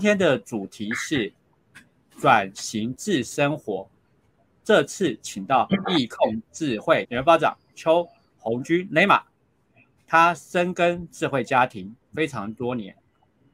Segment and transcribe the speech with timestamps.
[0.00, 1.30] 今天的主题是
[2.18, 3.86] 转型智生活。
[4.64, 8.08] 这次请到易控智慧研发长邱
[8.38, 9.22] 红军雷马，
[10.06, 12.96] 他深耕智慧家庭非常多年。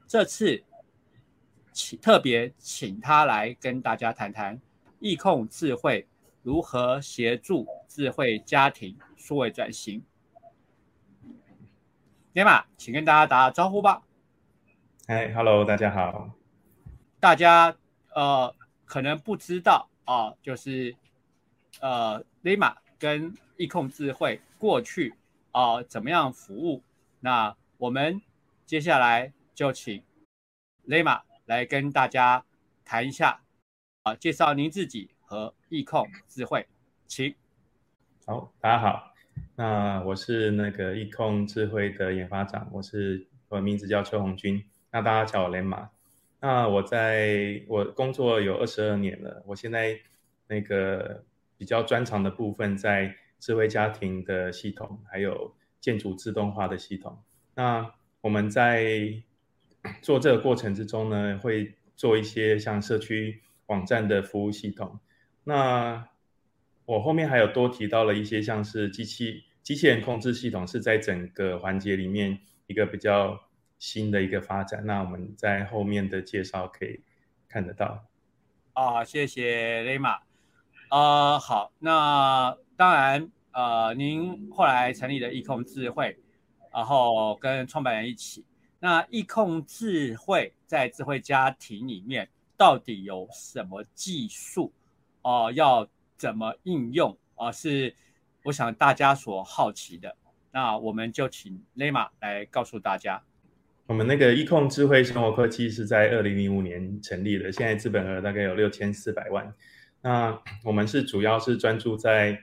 [0.07, 0.63] 这次
[1.73, 4.57] 请特别请他来跟大家谈谈
[5.01, 6.07] 易控智慧
[6.43, 10.01] 如何协助智慧家庭数位转型。
[12.31, 14.01] 雷马，请跟大家打个招呼吧。
[15.05, 16.36] 嗨，Hello，大家好。
[17.19, 17.75] 大家
[18.13, 18.53] 呃
[18.85, 20.95] 可能不知道啊，就是。
[21.79, 25.13] 呃，雷马跟易控智慧过去
[25.51, 26.81] 啊怎么样服务？
[27.19, 28.19] 那我们
[28.65, 30.01] 接下来就请
[30.85, 32.43] 雷马来跟大家
[32.83, 33.41] 谈一下
[34.01, 36.65] 啊，介绍您自己和易控智慧，
[37.05, 37.35] 请。
[38.25, 39.13] 好，大家好，
[39.55, 45.91] 那我是那个易控智慧的研发长，我是我的名字叫邱红军，那大家叫我雷马。
[46.39, 49.99] 那我在我工作有二十二年了，我现在
[50.47, 51.23] 那个。
[51.59, 57.17] 比较专长的部分在智慧家庭的系统，还有建筑自动化的系统。
[57.55, 59.23] 那我们在
[60.03, 64.99] 做这个过程之中呢，会做一些像社区网站的服务系统。
[65.45, 66.07] 那
[66.85, 73.46] 我后面还有多提到了一些像是机器机器人控制系统，是在整个环节里面一个比较
[73.79, 74.85] 新的一个发展。
[74.85, 76.99] 那我们在后面的介绍可以
[77.47, 78.03] 看得到。
[78.73, 80.19] 啊，谢谢雷马。
[80.89, 86.17] 呃，好，那当然，呃，您后来成立了易控智慧，
[86.71, 88.45] 然后跟创办人一起，
[88.79, 94.71] 那易控智慧在智慧家庭里面到底有什么技术？
[95.23, 97.17] 哦，要怎么应用？
[97.35, 97.93] 啊，是
[98.43, 100.15] 我想大家所好奇的。
[100.51, 103.21] 那我们就请雷马来告诉大家。
[103.87, 109.53] 我们那个易控智慧生活科技是在二零零五年成立的，现在资本额大概有六千四百万。
[110.01, 112.37] 那 我们是主要是专注在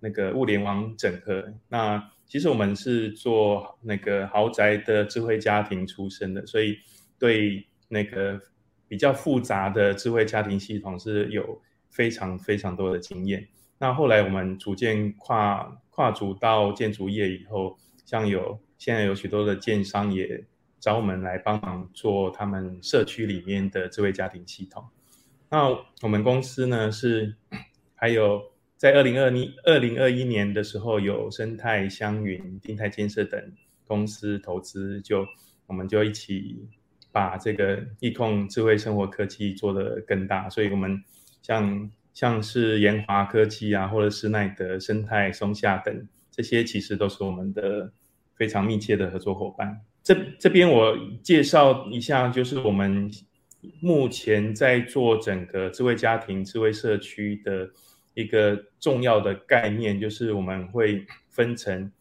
[0.00, 1.54] 那个物联网整合。
[1.68, 6.76] 那其实我们是做那个豪宅的智慧家庭出身的，所以
[7.20, 8.40] 对那个
[8.88, 13.46] 比较复杂的智慧家庭系统是有非常非常多的经验。
[13.78, 20.44] 那后来我们逐渐跨跨足到建筑业以后，像有现在有许多的建商也
[20.80, 24.82] 找我们来帮忙做他们社区里面的智慧家庭系统。
[25.50, 25.68] 那
[26.02, 27.36] 我们公司呢是
[27.94, 28.42] 还有
[28.76, 33.52] 在二零二一二零二一年的时候，有生态香云、丁泰建设等
[33.86, 35.26] 公司投资，就
[35.66, 36.66] 我们就一起
[37.12, 40.48] 把这个易控智慧生活科技做得更大。
[40.48, 41.02] 所以，我们
[41.42, 47.92] 像像是研华科技啊，或者是奈德生态、松下等这些，其实都是我们的
[48.34, 49.80] 非常密切的合作伙伴。
[50.10, 53.08] 这这边我介绍一下，就是我们。
[53.80, 57.68] 目前在做整个智慧家庭、智慧社区的
[58.14, 61.92] 一个重要的概念，就是我们会分成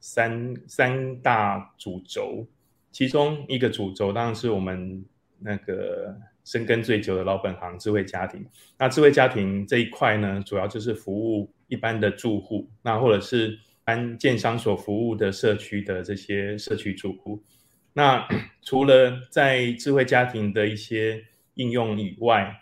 [0.00, 2.44] 三三大主轴，
[2.90, 5.04] 其中一个主轴当然是我们
[5.38, 6.12] 那个
[6.44, 8.44] 深耕最久的老本行——智慧家庭。
[8.76, 17.40] 那智慧家庭这一块呢，主要就是服务一般的住户，那或者是按建商所服务的社区的这些社区住户。
[17.96, 18.26] 那
[18.60, 21.24] 除了在智慧家庭的一些
[21.54, 22.60] 应用以外，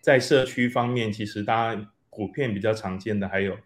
[0.00, 3.58] 在社区方面，其实大家普遍比较常见的还有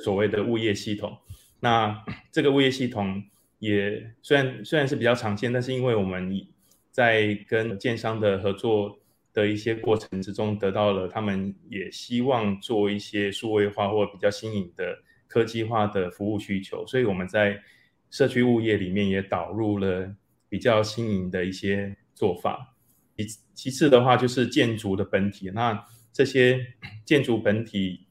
[0.00, 1.18] 所谓的物业系统。
[1.58, 3.20] 那这个物业系统
[3.58, 6.46] 也虽然虽然是比较常见，但是因为我们
[6.92, 8.96] 在跟建商的合作
[9.32, 14.96] 的一些过程之中，得到了他们也希望做一些数位化或比较新颖的
[15.26, 17.60] 科技化的服务需求，所以我们在
[18.08, 20.14] 社区物业里面也导入了。
[20.48, 22.74] 比较新颖的一些做法，
[23.16, 25.50] 其其次的话就是建筑的本体。
[25.50, 26.58] 那这些
[27.04, 28.06] 建筑本体，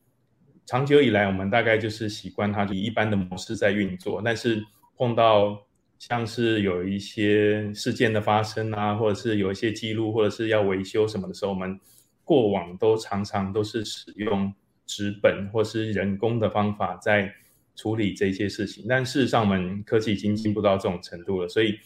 [0.65, 4.21] 长久以来我们大概就是习惯它以一般的模式在运作。
[4.23, 4.63] 但是
[4.95, 5.65] 碰到
[5.97, 11.79] 像是有一些事件的发生啊，或者是有一些记录，或者是要维修什么的时候，我们
[12.23, 14.53] 过往都常常都是使用
[14.85, 17.33] 纸本或是人工的方法在
[17.75, 18.85] 处理这些事情。
[18.87, 21.79] 但事实上，我们科技已经进步到这种程度了，所以。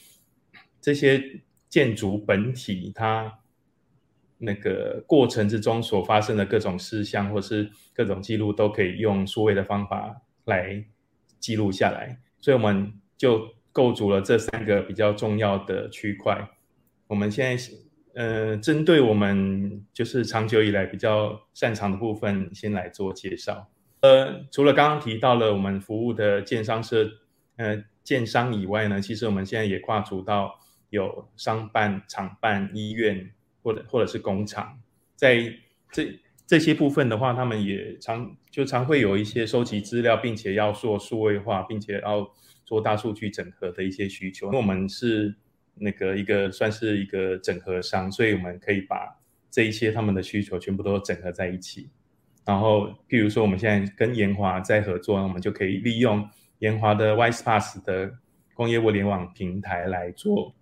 [0.82, 3.40] 这些建筑本体，它
[4.40, 10.84] 那个过程之中所发生的各种事项，或是各种记录，都可以用数位的方法来
[11.40, 12.20] 记录下来。
[12.40, 16.50] 所以我们就构筑了这三个比较重要的区块。
[17.06, 17.64] 我们现在
[18.16, 23.70] 呃，针对我们就是长久以来比较擅长的部分，先来做介绍。
[24.02, 27.08] 呃，除了刚刚提到了我们服务的建商社
[27.58, 30.60] 呃建商以外呢，其实我们现在也跨足到。
[30.92, 33.32] 有商办、厂办、医院，
[33.64, 34.80] 或者或者是工厂，
[35.16, 35.52] 在
[35.92, 42.30] 这这些部分的话，他们也常就常会有一些收集资料，并且要做数位化，并且要
[42.66, 44.48] 做大数据整合的一些需求。
[44.48, 45.34] 因为我们是
[45.76, 49.18] 那个一个算是一个整合商，所以我们可以把
[49.50, 51.90] 这一些他们的需求全部都整合在一起。
[52.44, 56.28] 然后，譬如说我们现在跟研华在合作，我们就可以利用
[56.60, 58.12] 研华的 WisePass 的
[58.54, 60.54] 工业物联网平台来做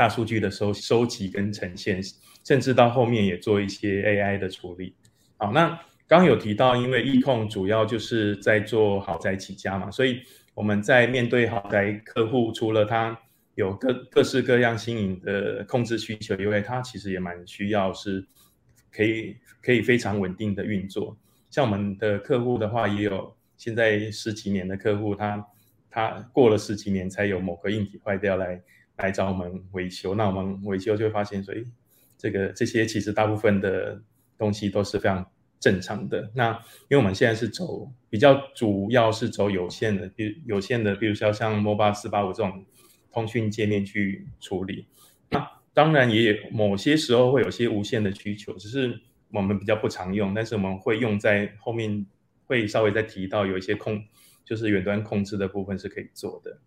[0.00, 2.00] 大数据的收收集跟呈现，
[2.42, 4.94] 甚至到后面也做一些 AI 的处理。
[5.36, 10.22] 好，那刚有提到，因为易控主要就是在做豪宅起家嘛，所以
[10.54, 13.14] 我们在面对豪宅客户，除了他
[13.56, 18.26] 有各各式各样新颖的控制需求，以外他其实也蛮需要是
[18.90, 21.14] 可以可以非常稳定的运作。
[21.50, 25.46] 像我们的客户的话，也有现在十几年的客户，他
[25.90, 28.58] 他过了十几年才有某个硬体坏掉来
[29.00, 31.64] 来找我们维修，那我们维修就会发现说，诶，
[32.16, 34.00] 这个这些其实大部分的。
[34.40, 36.30] 东西都是非常正常的。
[36.34, 36.52] 那
[36.88, 42.64] 因为我们现在是走比较主要是走有线的，比如有线的，比如说像 Mobile 四八五这种
[43.12, 44.86] 通讯界面去处理。
[45.28, 48.98] 那当然也有某些时候会有些无线的需求，只是
[49.30, 52.06] 我们比较不常用，但是我们会用在后面
[52.46, 54.02] 会稍微再提到有一些控，
[54.42, 56.58] 就是远端控制的部分是可以做的。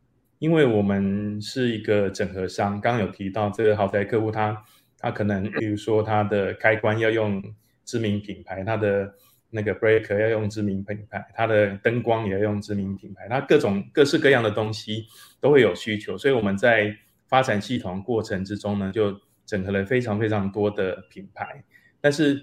[0.44, 4.64] 因为我们是一个整合商，刚刚有提到这个豪宅客户他
[5.00, 7.42] 他可能比如说他的开关要用。
[7.86, 9.14] 知名品牌，他的
[9.50, 15.06] 那个 breaker 要用知名品牌，它的灯光也要用知名品牌，它各种各式各样的东西
[15.42, 16.96] 都会有需求，所以我们在
[17.28, 21.62] 发展系统过程之中呢，就整合了非常非常多的品牌，
[22.00, 22.42] 但是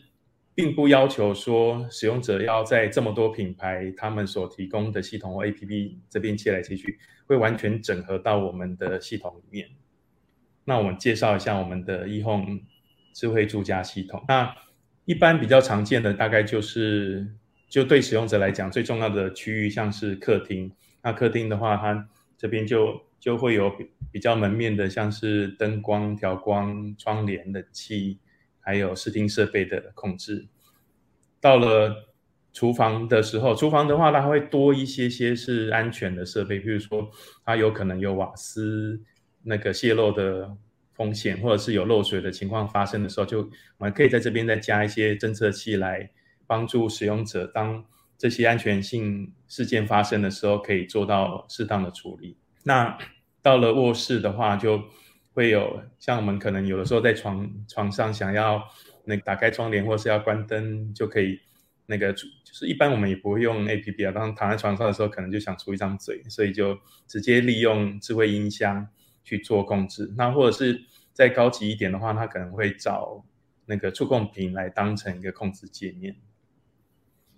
[0.61, 9.71] 并不要求说使用者要在这么多品牌他们所提供的系统或 APP 这边切来切去，会完全整合到我们的系统里面。
[10.65, 12.61] 那我们介绍一下我们的 eHome
[13.15, 14.55] 智慧住家系统，那。
[15.07, 17.27] 一般比较常见的大概就是，
[17.69, 20.71] 就对使用者来讲最重要的区域，像是客厅。
[21.03, 22.09] 那客厅的话，它
[22.39, 23.75] 这边就就会有
[24.13, 28.21] 比较门面的，像是灯光调光、窗帘、冷气，
[28.71, 30.47] 还有视听设备的控制。
[31.41, 32.15] 到了
[32.53, 37.11] 厨房的时候，厨房的话，它会多一些些是安全的设备，比如说
[37.45, 39.01] 它有可能有瓦斯
[39.43, 40.57] 那个泄漏的。
[40.93, 43.39] 风险或者是有漏水的情况发生的时候，就
[43.79, 46.11] 我们可以在这边再加一些侦测器来
[46.47, 47.83] 帮助使用者，当
[48.19, 52.37] 这些安全性事件发生的时候，可以做到适当的处理。
[52.65, 52.99] 那
[53.41, 54.83] 到了卧室的话，就
[55.33, 58.63] 会有像我们可能有的时候在床床上想要
[59.05, 61.41] 那打开窗帘或是要关灯，就可以
[61.87, 68.89] 那个就是一般我们也不会用 A P P 啊，当躺在床上的时候，可能就想出一张嘴，所以就直接利用智慧音箱
[69.25, 70.13] 去做控制。
[70.17, 70.83] 那或者是
[71.13, 73.25] 再高级一点的话，它可能会找
[73.67, 76.17] 那个触控屏来当成一个控制界面。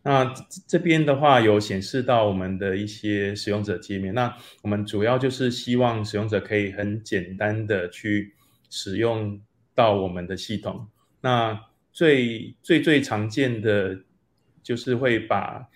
[0.02, 0.34] 那
[0.66, 4.12] 这边的话有显示到我们的一些使用者界面。
[4.14, 8.34] 那我们主要就是希望使用者可以很简单的去
[8.68, 9.40] 使用
[9.74, 10.88] 到我们的系统。
[11.20, 11.58] 那
[11.92, 13.98] 最最最常见的
[14.62, 15.68] 就是会把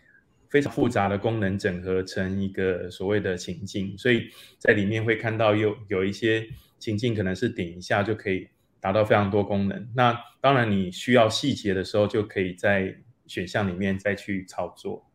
[0.50, 6.46] 非常复杂的功能整合成一个所谓的情境，所以在里面会看到有有一些。
[6.78, 8.46] 情境可能是点一下就可以
[8.80, 9.88] 达到非常多功能。
[9.96, 12.94] 那当然，你需要细节的时候，就可以在
[13.26, 15.06] 选项里面再去操作。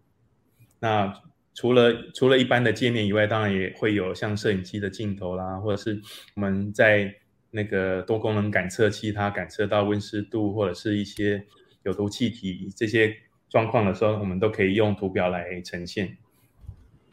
[0.80, 1.22] 那
[1.54, 6.02] 除了除了一般的界面以外，当然也会有像摄影机的镜头啦，或者是
[6.36, 7.14] 我们在
[7.52, 11.46] 那个多功能感测器，它感测到温湿度或者是一些
[11.84, 13.16] 有毒气体这些
[13.50, 16.18] 状况的时候，我们都可以用图表来呈现。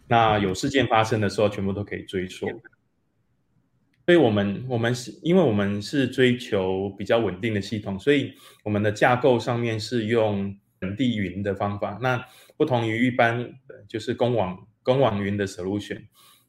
[0.06, 2.46] 那有事件发生的时候，全部都可以追溯。
[4.06, 8.32] 所以，我们我们是因为我们是追求比较稳定的系统，所以
[8.64, 11.99] 我们的架构上面是用本地云的方法。
[12.00, 12.25] 那
[12.56, 13.52] 不同于一般
[13.88, 16.02] 就是公网公网云的 solution。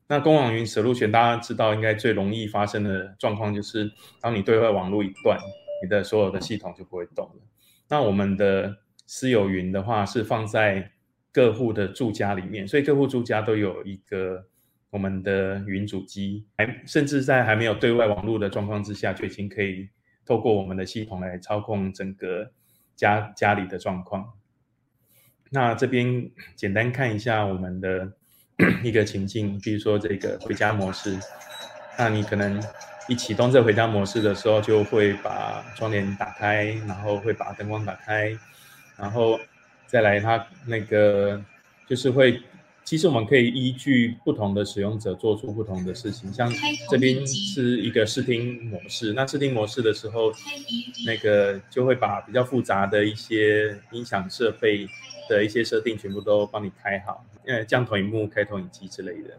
[0.08, 5.40] 那公网云 solution 大家知道，应该最容易发生的状况就是，当你对外网络一断，
[5.84, 7.42] 你的所有的系统就不会动了。
[7.90, 10.92] 那我们的私有云的话，是放在
[11.32, 14.46] 各户的住家里面，所以各户住家都有一个。
[14.92, 19.88] 我们的云主机还甚至在还没有对外网络的状况之下，就已经可以
[20.26, 22.52] 透过我们的系统来操控整个
[23.00, 24.34] 家家里的状况。
[25.50, 28.12] 那这边简单看一下我们的
[28.84, 31.18] 一个情境，比如说这个回家模式。
[31.98, 32.62] 那你可能
[33.08, 38.38] 一启动这回家模式的时候，就会把窗帘打开，然后会把灯光打开，
[38.98, 39.40] 然后
[39.88, 41.42] 再来它那个
[41.88, 42.44] 就是会。
[42.90, 46.34] 其实我们可以依据不同的使用者做出不同的事情。
[46.34, 46.52] 像
[46.90, 50.34] 这边是一个视听模式，那视听模式的时候，
[51.06, 54.88] 那个就会把比较复杂的一些音响设备
[55.30, 59.38] 的一些设定全部都帮你开好，呃，降投影幕、开投影机之类的。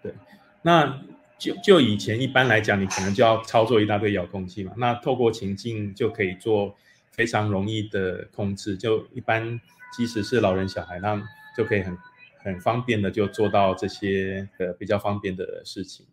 [0.00, 0.14] 对，
[0.62, 1.02] 那。
[1.36, 4.72] 就就以前一般来讲，你可能就要操作一大堆遥控器嘛。
[4.76, 6.76] 那透过情境就可以做
[7.10, 8.76] 非常容易的控制。
[8.76, 9.60] 就一般
[9.96, 11.22] 即使是老人小孩，那
[11.56, 11.96] 就可以很
[12.42, 16.06] 很方便的就做到这些呃比较方便的事情。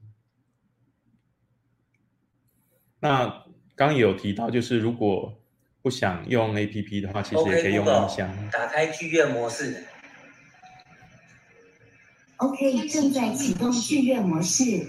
[2.99, 3.27] 那
[3.75, 5.41] 刚刚有提到，就是如果
[5.81, 8.29] 不想用 A P P 的话，其实也可以用音箱。
[8.51, 9.83] 打开剧院模式。
[12.37, 14.87] OK，正在启动剧院模式。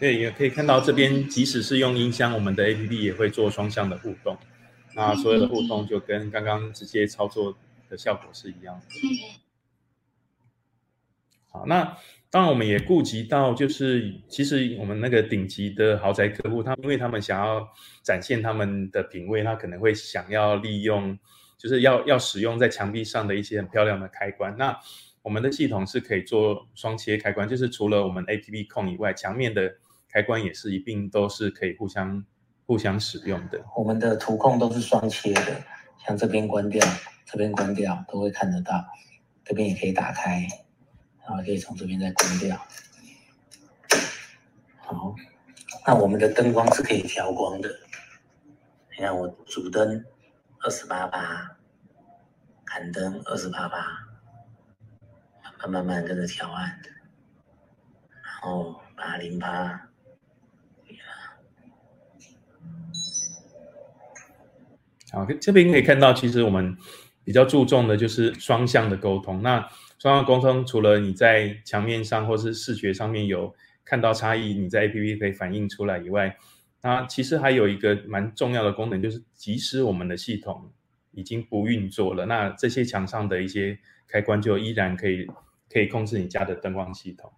[0.00, 4.38] 对，也可以看到这边，即使是用音箱，我们的 A P P 也会做双向的互动。
[4.98, 7.56] 那所有的互动就跟刚刚直接操作
[7.88, 8.86] 的效果是一样的。
[11.50, 11.96] 好，那
[12.30, 17.68] 当然我们也顾及到，就是其实我们那个顶级的豪宅客户，他因为他们想要
[18.02, 21.16] 展现他们的品味，他可能会想要利用，
[21.56, 24.56] 就是要要使用在墙壁上的一些很漂亮的开关。
[24.58, 24.76] 那
[25.22, 29.76] 我们的系统是可以做双切开关，就是除了我们 A P P 控以外，墙面的。
[30.10, 32.24] 开关也是一并都是可以互相
[32.68, 33.64] 互相使用的。
[33.74, 35.64] 我们的图控都是双切的，
[36.06, 36.86] 像这边关掉，
[37.24, 38.84] 这边关掉都会看得到。
[39.42, 40.46] 这边也可以打开，
[41.26, 42.54] 然后可以从这边再关掉。
[44.80, 45.14] 好，
[45.86, 47.70] 那我们的灯光是可以调光的。
[48.90, 50.04] 你看我主灯
[50.60, 51.56] 二十八八，
[52.66, 53.78] 砍灯二十八八，
[55.62, 56.78] 慢慢慢跟着调暗，
[58.22, 59.87] 然后八零八。
[65.10, 66.76] 好，这边可以看到，其实我们
[67.24, 69.42] 比较注重的就是双向的沟通。
[69.42, 69.66] 那
[69.98, 76.36] 双向沟通，除了你在墙面上或是视觉上面有看到差异，你在 A P P 可以反映出来以外，
[76.82, 80.70] 那其实还有一个蛮重要的功能，就是即使我们的系统
[81.12, 85.26] 已经不运作了，那这些墙上的一些开关就依然可以
[85.72, 87.32] 可以控制你家的灯光系统。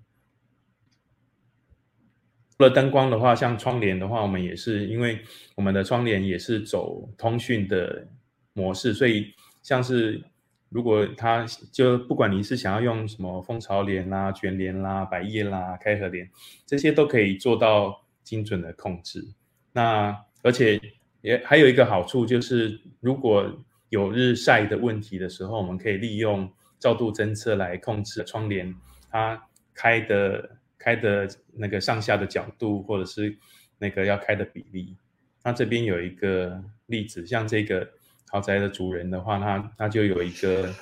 [2.61, 5.19] 除了灯光的话，像窗帘的话，我们也是因为
[5.55, 8.07] 我们的窗帘也是走通讯的
[8.53, 10.23] 模式，所以像是
[10.69, 16.29] 如果它就不管你是想要用什么蜂巢帘啦、卷帘啦、百叶啦、开合帘，
[16.67, 19.27] 这些都可以做到精准的控制。
[19.73, 20.79] 那而且
[21.23, 23.51] 也还有一个好处就是，如果
[23.89, 28.75] 有日晒的问题的时候，我们可以利用照度侦测来控制窗帘
[29.11, 30.60] 它开的。
[30.81, 33.37] 开的那个上下的角度，或者是
[33.77, 34.97] 那个要开的比例，
[35.45, 37.87] 那这边有一个例子，像这个
[38.31, 40.75] 豪宅的主人的话，他他就有一个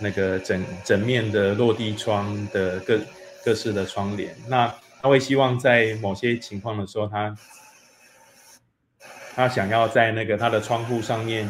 [0.00, 3.00] 那个整整面的落地窗的各
[3.44, 7.36] 各式的窗帘，那他会希望在某些情况的时候，他
[9.34, 11.48] 他想要在那个他的窗户上面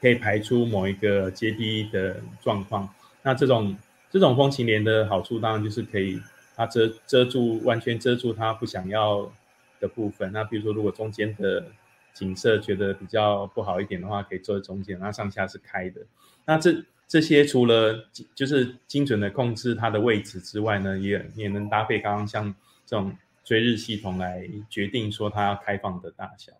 [0.00, 2.88] 可以排出某一个阶梯的状况，
[3.22, 3.76] 那这种
[4.10, 6.18] 这种风情帘的好处，当然就是可以。
[6.56, 9.30] 它遮遮住，完全遮住它不想要
[9.78, 10.32] 的部分。
[10.32, 11.66] 那比如说，如果中间的
[12.14, 16.00] 景色觉得比较不好一点的话，可以坐在中间，那上下是开的。
[16.46, 22.54] 那这这些除了就是精准的控制它的位置之外呢，也也能搭配刚刚像
[22.86, 26.54] 这种追日系统来决定说它要开放的大小。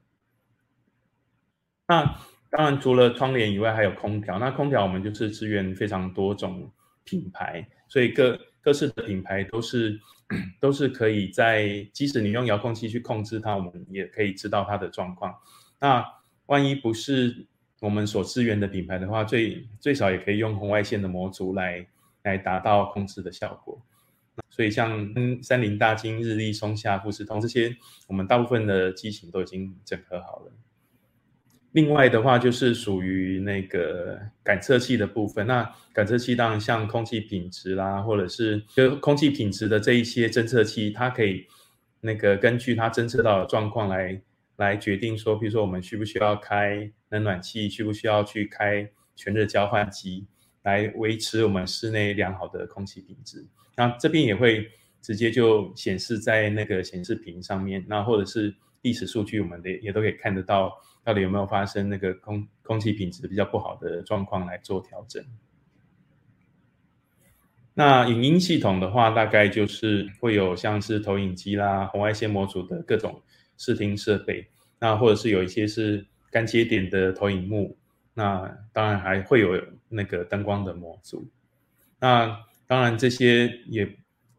[1.89, 4.39] 那当然除了窗帘以外，还有空调。
[4.39, 6.71] 那空调我们就是支援非常多种
[7.05, 8.39] 品牌，所以各。
[8.67, 10.01] 各式的品牌都是
[10.59, 15.33] 都是可以在，即使你用遥控器去控制它，我们也可以知道它的状况。
[15.79, 16.05] 那
[16.47, 17.47] 万一不是
[17.79, 21.87] 我们所支援的品牌的话，最最少也可以用红外线的模组来
[22.25, 23.81] 来达到控制的效果。
[24.51, 27.77] 所以像三菱、大金、日立、松下、富士通这些，
[28.09, 30.51] 我们大部分的机型都已经整合好了。
[31.77, 35.47] 另外的话，就是属于那个感测器的部分。
[35.47, 41.47] 那感测器当然像空气品质啦，或者是就空气品质的这一些侦测器，它可以
[42.01, 44.19] 那个根据它侦测到的状况来
[44.57, 50.27] 来决定说，比如说我们需不需要开冷暖气，需不需要去开全热交换机，
[50.63, 53.45] 来维持我们室内良好的空气品质。
[53.77, 54.67] 那这边也会
[55.03, 60.73] 直接就显示在那个显示屏上面，那或者是历史数据，我们的也都可以看得到。
[61.07, 65.25] 到底有没有发生那个空空气品质比较不好的状况来做调整？
[67.75, 73.23] 那影音系统的话，大概就是会有像是投影机啦、红外线模组的各种
[73.57, 74.49] 视听设备，
[74.81, 77.79] 那或者是有一些是干接点的投影幕，
[78.13, 81.25] 那当然还会有那个灯光的模组。
[82.01, 82.37] 那
[82.67, 83.89] 当然这些也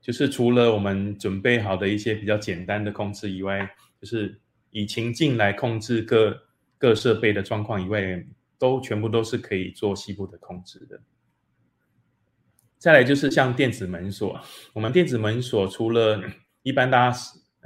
[0.02, 3.66] 就是除了我们准备好的一些比较简单的控制以外，
[4.02, 4.38] 就是
[4.72, 6.38] 以情境来控制各
[6.78, 8.26] 各设备的状况以外，
[8.58, 11.00] 都全部都是可以做细部的控制的。
[12.78, 14.40] 再来就是像电子门锁，
[14.74, 16.22] 我们电子门锁除了
[16.62, 17.18] 一般大家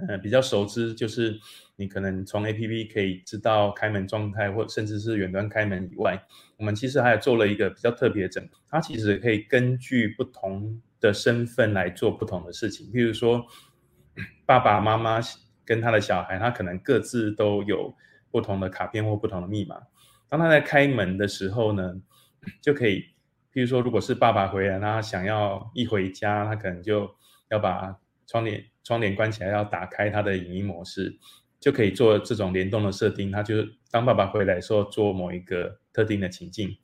[0.07, 1.37] 呃比较熟知，就是
[1.75, 6.23] 你可能从 A P P 可以知道开门状态，或甚至是远端开门以外，
[6.57, 12.87] 我们其实还做了一个比较特别的整，它其实可以根据不同的身份来做不同的事情。
[12.93, 13.45] 譬如说，
[14.45, 15.19] 爸爸妈妈
[15.65, 17.93] 跟他的小孩，他可能各自都有
[18.31, 19.81] 不同的卡片或不同的密码，
[20.29, 21.95] 当他在开门的时候呢，
[22.61, 23.05] 就可以。
[23.53, 27.13] 譬如说，如果是爸爸回来，他想要一回家，他可能就
[27.49, 27.93] 要把
[28.25, 31.13] 窗帘窗帘关起来，要打开他的影音模式，
[31.59, 33.29] 就可以做这种联动的设定。
[33.29, 36.77] 他就是当爸爸回来的时候做某一个特定的情境。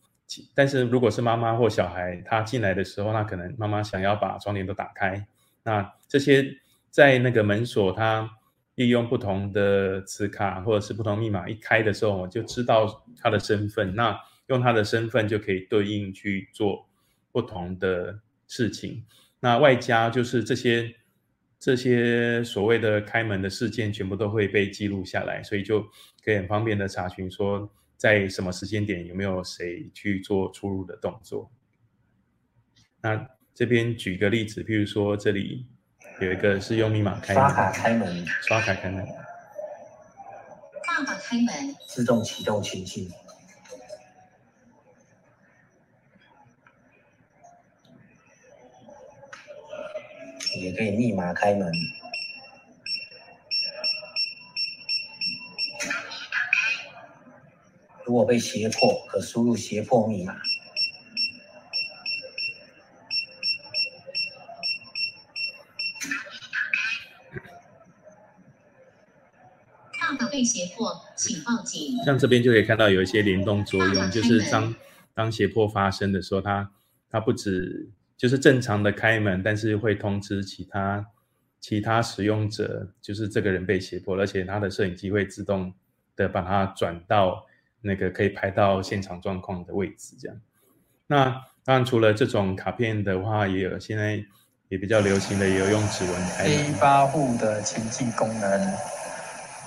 [0.54, 5.26] 但是如果是妈妈或小孩，他进来的时候，那可能妈妈想要把窗帘都打开。
[5.64, 6.46] 那这些
[6.90, 8.30] 在那个门锁，他
[8.78, 13.94] 利用不同的磁卡或者是不同密码一开的时候，我就知道他的身份。
[13.94, 14.18] 那
[14.48, 16.88] 用他的身份就可以对应去做
[17.32, 18.18] 不同的
[18.48, 19.04] 事情，
[19.40, 20.96] 那外加就是这些
[21.60, 25.82] 这些所谓的开门的事件全部都会被记录下来，所以就
[26.24, 31.52] 可以很方便的查询说在什么时间点有没有谁去做出入的动作。
[33.02, 35.66] 那这边举个例子，譬如说这里
[36.20, 39.06] 有一个是用密码开刷卡开门，刷卡开门，
[40.88, 43.08] 爸爸开门，自动启动情境。
[50.60, 51.72] 也可以密码开门。
[58.04, 60.36] 如果被胁迫，可输入胁迫密码。
[70.32, 71.98] 被胁迫，请报警。
[72.06, 74.76] 像这边就可以看到有一些联动作用，就是当
[75.14, 76.72] 当胁迫发生的时候，它
[77.10, 77.90] 它不止。
[78.18, 81.06] 就是正常的开门，但是会通知其他
[81.60, 85.72] 其他使用者，就是这个人被胁迫，而且他的摄影机会自动
[86.16, 87.46] 的把它转到
[87.80, 90.42] 那个可以拍到现场状况的位置，这样。
[91.06, 91.26] 那
[91.64, 94.20] 当然除了这种卡片的话，也有现在
[94.70, 96.46] 也比较流行的，也有用指纹开。
[96.46, 98.74] A 八户的前进功能，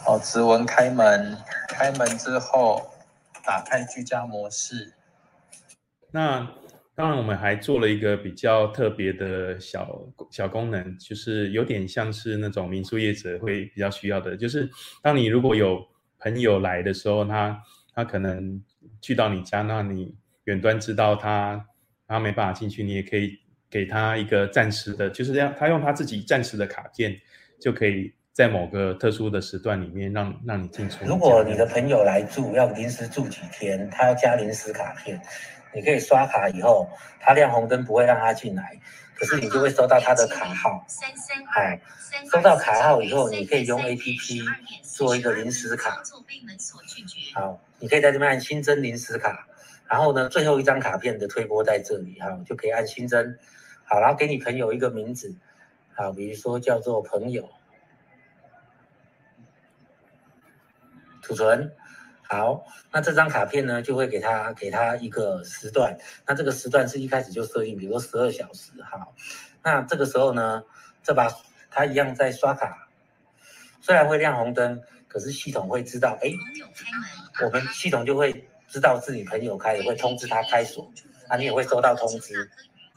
[0.07, 1.37] 哦，指纹开门，
[1.69, 2.91] 开门之后
[3.45, 4.93] 打开居家模式。
[6.11, 6.49] 那。
[6.93, 14.69] 当然，我们还做了一个比较特别的小小功能，就是有点像是那种民宿业者会比较需要的，就是
[15.01, 15.83] 当你如果有
[16.19, 17.59] 朋友来的时候，他
[17.95, 18.63] 他可能
[19.01, 21.65] 去到你家，那你远端知道他
[22.07, 23.39] 他没办法进去，你也可以
[23.71, 27.19] 给他一个暂时的，就是这样，他用他自己暂时的卡片，
[27.59, 31.05] 就可以在某个特殊的时段里面让让你进出。
[31.05, 35.21] 如果你的朋友来住，要临时住几天，他要加临时卡片。
[35.73, 36.89] 你可以刷卡以后，
[37.21, 38.77] 他亮红灯不会让他进来，
[39.15, 40.85] 可是你就会收到他的卡号。
[41.47, 41.61] 好，
[42.33, 44.43] 收到卡号以后，你可以用 A P P
[44.83, 46.03] 做一个临时卡。
[47.35, 49.47] 好，你可以在这边按新增临时卡，
[49.89, 53.37] 然后呢，最后一张卡片的推播在这里哈，就可以按新增。
[53.85, 55.33] 好，然后给你朋友一个名字，
[55.95, 57.49] 好，比如说叫做朋友，
[61.31, 61.73] 储存。
[62.29, 65.97] 好，那这张卡片呢，就会给他给他一个时段。
[66.27, 68.73] 那这个时段是一开始就设定，比如说十二小时。
[68.83, 69.15] 好，
[69.63, 70.65] 那这个时候呢，
[71.05, 71.29] 这把
[71.71, 72.89] 他一样在刷卡，
[73.81, 76.33] 虽然会亮红灯，可是系统会知道，哎，
[77.45, 80.93] 我们系统就会知道是你朋友开，也会通知他开锁，
[81.29, 82.51] 啊，你也会收到通知。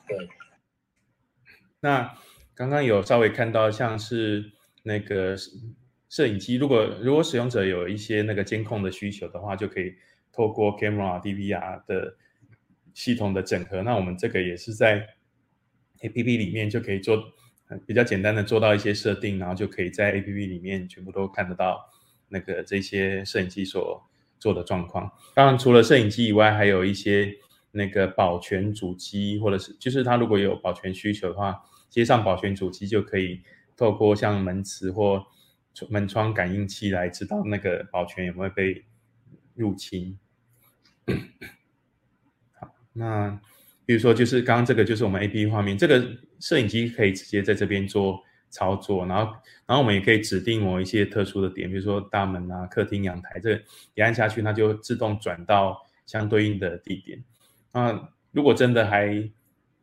[0.08, 0.18] 对。
[1.82, 2.18] 那
[2.56, 5.36] 刚刚有稍微看到像是那个。
[6.14, 9.96] 摄影机，如果如果使用者有一些那个监控的需求的话，就可以
[10.32, 12.16] 透过 camera DVR 的
[12.94, 13.82] 系统的整合。
[13.82, 15.08] 那我们这个也是在
[16.02, 17.18] APP 里面就可以做
[17.88, 21.84] 比较简单的做到一些设定，然后就可以在 APP 里面全部都看得到
[22.30, 24.00] 那个这些摄影机所
[24.38, 25.12] 做的状况。
[25.34, 27.34] 当然，除了摄影机以外，还有一些
[27.72, 33.42] 那个保全主机，或者是就是它如果有保全需求的话，接上保全主机就可以
[33.76, 35.26] 透过像门磁或
[35.90, 38.84] 门窗感应器来知道那个保全有没有被
[39.56, 40.18] 入侵。
[42.54, 43.40] 好，那
[43.86, 46.06] 比如说就是刚刚这个就是我们 A P P 画面，这个
[46.40, 49.34] 摄影机可以直接在这边做操作，然后
[49.66, 53.64] 然后我们也可以指定某一些特殊的点，比如说大门啊、客厅、阳台，这个
[53.96, 57.24] 一按下去，它就自动转到相对应的地点。
[57.74, 59.30] 那如果真的还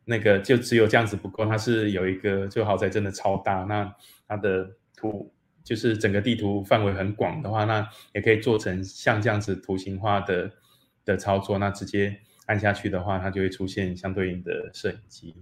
[0.05, 3.93] 那个就只有这样子不够，它是有一个就豪宅真的超大，那
[4.27, 5.31] 它的图
[5.63, 10.51] 就是整个地图范围很广的话，那也可以做成像这样子图形化的
[11.05, 15.35] 的操作，那直接按下去的话，它就会出现相对应的摄影机。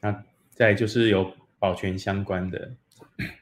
[0.00, 2.74] 那再就是有保全相关的，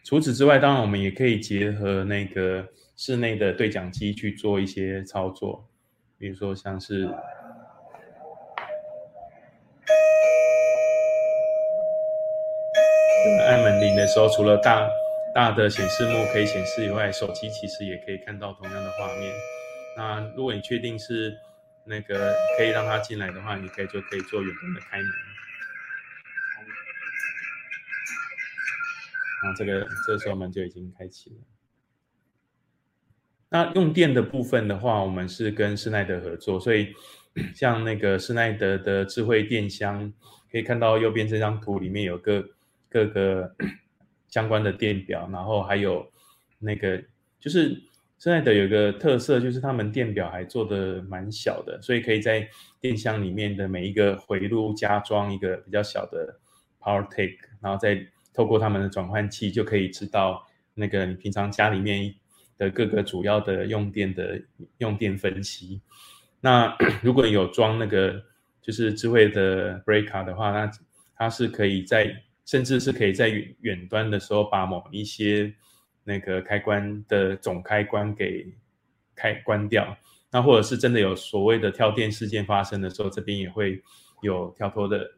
[0.05, 5.69] 除此之外，当然我们也可以结合那个室内的对讲机去做一些操作，
[6.19, 7.09] 比如说像是。
[13.83, 14.89] 按门铃的时候，除了大
[15.35, 19.35] 大的显示幕可以显示以外，手机其实也可以看到同样的画面。
[19.97, 21.35] 那如果你确定是
[21.85, 25.07] 那个可以让他进来的话，你可以就可以做远端的开门。
[29.45, 31.37] 那这个这时候门就已经开启了。
[33.49, 36.95] 那用电的部分的话，我们是跟施耐德合作，所以
[37.53, 40.13] 像那个施耐德的智慧电箱，
[40.51, 42.45] 可以看到右边这张图里面有个。
[42.93, 43.55] 各个
[44.29, 46.07] 相关的电表，然后还有
[46.59, 47.03] 那个，
[47.41, 47.71] 就是
[48.19, 52.47] 现在的有个特色，就是他们电表还做的蛮小的，所以可以在
[52.81, 56.39] 电箱里面的每一个回路加装一个比较小的
[56.79, 62.15] power take，然后再透过他们的转换器，就可以知道那个你平常家里面
[62.59, 64.41] 的各个主要的用电的
[64.79, 65.81] 用电分析。
[66.41, 68.23] 那 如果有装那个
[68.61, 70.71] 就是智慧的 breaker 的话，那
[71.17, 75.55] 它是可以在甚至是可以在远远端的时候，把某一些
[76.03, 78.53] 那个开关的总开关给
[79.15, 79.97] 开关掉。
[80.31, 83.81] 那或者是真的有所谓的跳电事件发生的时候，这边也会
[84.23, 85.09] 有跳脱的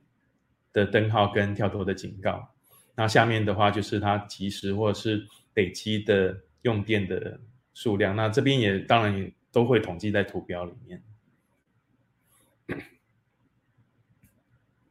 [0.72, 2.46] 的灯号跟跳脱的警告。
[2.94, 7.40] 那下面的话就是它及时或者是累积的用电的
[7.72, 8.14] 数量。
[8.14, 11.02] 那这边也当然也都会统计在图标里面。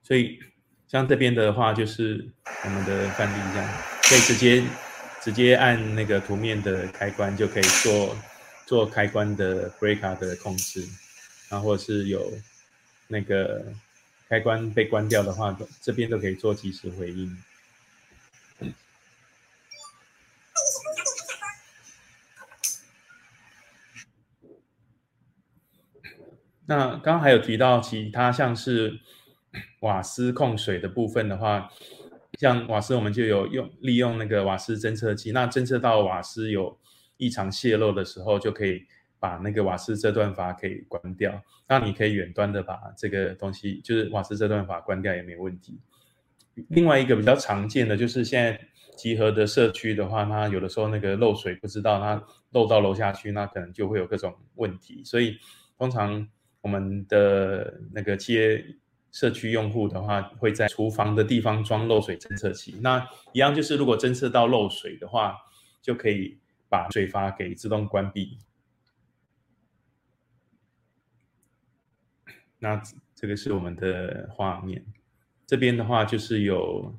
[0.01, 0.39] 所以。
[0.93, 2.23] 像这边的话，就是
[2.63, 3.67] 我们的范例这样，
[4.03, 4.63] 可以直接
[5.19, 8.15] 直接按那个图面的开关，就可以做
[8.67, 10.87] 做开关的 breaker 的控制，
[11.49, 12.31] 然后或是有
[13.07, 13.65] 那个
[14.29, 17.35] 开关被关掉的话，这边都可以做及时回应。
[26.67, 28.99] 那刚刚还有提到其他像是。
[29.83, 31.69] 瓦斯控水的部分的话，
[32.39, 36.79] 像瓦斯我们就有用利用那个瓦斯侦测器，那侦测到瓦斯有
[37.17, 38.85] 异常泄漏的时候，就可以
[39.19, 41.43] 把那个瓦斯这段阀可以关掉。
[41.67, 45.77] 那你可以远端的把这个东西，就是瓦斯这段阀关掉也没问题。
[46.69, 48.57] 另外一个比较常见的就是现在
[48.95, 55.03] 集合的社区的话，它有的时候那个漏水不知道它漏到楼下去，那可能就会有各种问题。
[55.03, 55.37] 所以
[55.77, 56.25] 通常
[56.61, 58.63] 我们的那个企业。
[59.13, 62.75] 社区用户的话，会在厨房的地方装漏水侦测器。
[62.81, 65.37] 那一样就是，如果侦测到漏水的话，
[65.83, 68.39] 就可以把水阀给自动关闭。
[72.57, 72.81] 那
[73.13, 74.83] 这个是我们的画面。
[75.45, 76.97] 这边的话就是有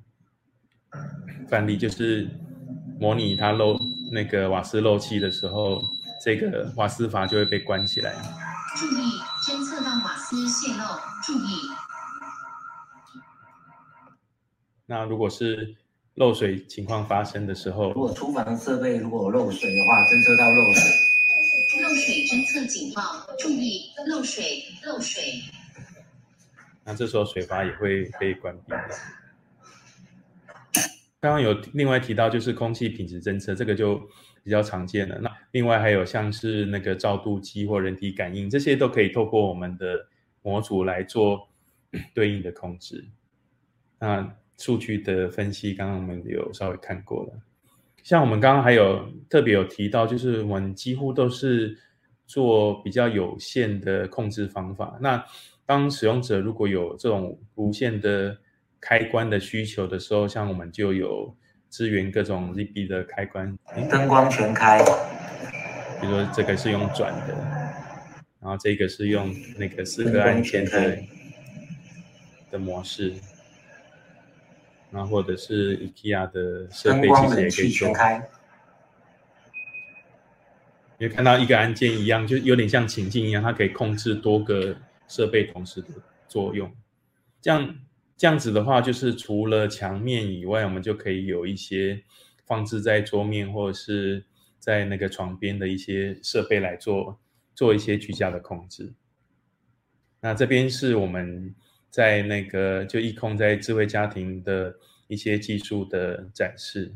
[1.49, 2.31] 范例，就是
[3.01, 3.77] 模拟它漏
[4.13, 5.83] 那个瓦斯漏气的时候，
[6.23, 8.15] 这个瓦斯阀就会被关起来。
[8.77, 10.85] 注意，侦测到瓦斯泄漏，
[11.25, 11.84] 注意。
[14.87, 15.75] 那如果是
[16.15, 20.83] 漏水情况发生的时候，如果厨房设备如果漏水的话，侦测到漏水，
[21.83, 23.03] 漏水侦测警报，
[23.39, 24.45] 注意漏水
[24.87, 25.23] 漏水。
[26.85, 28.75] 那这时候水阀也会被关闭。
[31.19, 33.97] 刚刚有另外提到就是空气品质侦测，这个就
[34.43, 35.19] 比较常见了。
[35.19, 40.07] 那另外还有像是那个照度计或人体感应，这些都可以透过我们的
[40.43, 41.49] 模组来做
[42.15, 43.03] 对应的控制。
[43.99, 47.33] 那数据的分析，刚刚我们有稍微看过了。
[48.03, 51.77] 像我们刚刚还有特别有提到，就是我们几乎都是
[52.27, 54.99] 做比较有限的控制方法。
[55.01, 55.25] 那
[55.67, 58.37] 当使用者如果有这种无限的
[58.81, 61.35] 开关的需求的时候，像我们就有
[61.71, 63.59] 支援各种 ZB 的开关，
[63.91, 64.85] 灯光全开。
[66.01, 67.35] 比如说这个是用转的，
[68.41, 70.99] 然后这个是用那个四个按键的
[72.51, 73.15] 的模式。
[74.95, 77.89] 那或者是 IKEA 的设备其实也可以做，
[80.99, 84.77] 因为看到一个按键一样，就有点像情境一样，它可以控制多个
[85.09, 85.89] 设备同时的
[86.29, 86.73] 作用。
[87.43, 87.77] 这样
[88.17, 92.05] 这样子的话，就是除了墙面以外，我们就可以有一些
[92.47, 94.25] 放置在桌面或者是
[94.61, 97.19] 在那个床边的一些设备来做
[97.53, 98.93] 做一些居家的控制。
[100.21, 101.53] 那这边是我们。
[101.95, 104.75] 在那个就易控在智慧家庭的
[105.07, 106.93] 一些技术的展示。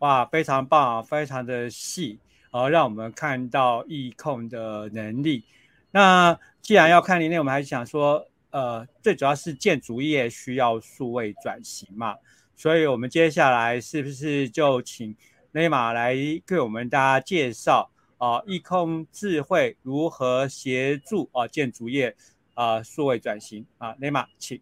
[0.00, 2.18] 哇，非常棒，非常的细，
[2.50, 5.44] 呃，让我们看到易控的能力。
[5.92, 12.16] 那既然要看能力，我们还想说，呃，最主要是建筑业需要数位转型嘛，
[12.54, 15.16] 所以我们接下来是不是就请
[15.52, 22.16] 雷马来给我们大家介绍啊，易控智慧如何协助啊建筑业
[22.54, 23.94] 啊数位转型啊？
[24.00, 24.60] 雷马，请，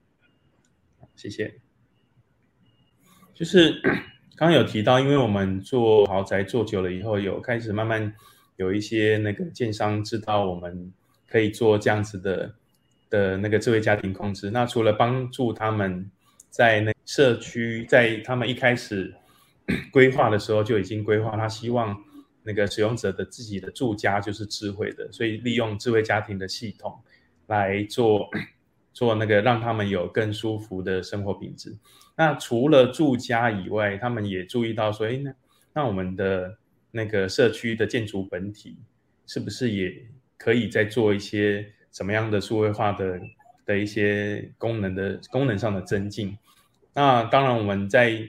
[1.17, 1.55] 谢谢，
[3.35, 3.81] 就是。
[4.37, 8.15] 刚刚有提到，因为我们做豪宅做久了以后，有开始慢慢
[8.57, 10.91] 有一些那个建商知道我们
[11.29, 12.55] 可以做这样子的
[13.11, 14.51] 的那个智慧家庭控制。
[14.51, 16.11] 那除了帮助他们
[16.49, 19.15] 在那社区，在他们一开始
[19.93, 21.97] 规划的时候就已经规划，他希望
[22.43, 26.99] 那个使用者的自己的住家就是智慧的，所以利用智慧家庭的系统
[27.47, 28.29] 来做
[28.93, 31.77] 做那个让他们有更舒服的生活品质。
[32.17, 35.33] 那除了住家以外，他们也注意到说，哎，那
[35.73, 36.59] 那我们的
[36.91, 38.77] 那个社区的建筑本体，
[39.27, 39.95] 是不是也
[40.37, 43.21] 可以再做一些什么样的数位化的
[43.65, 46.37] 的一些功能的功能上的增进？
[46.93, 48.21] 那当然，我们在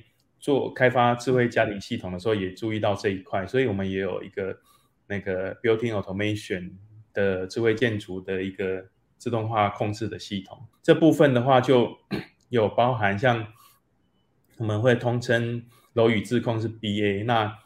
[0.42, 4.60] 做开发智慧家庭系统的时候，也注意到这一块，所以我们也有一个
[5.08, 6.72] 那个 built-in automation
[7.14, 8.86] 的智慧建筑的一个
[9.18, 10.68] 自动化控制的系统。
[10.84, 11.98] 这部分的话，就
[12.50, 13.48] 有包含像。
[14.58, 17.58] 我们会通称楼宇自控是 BA，那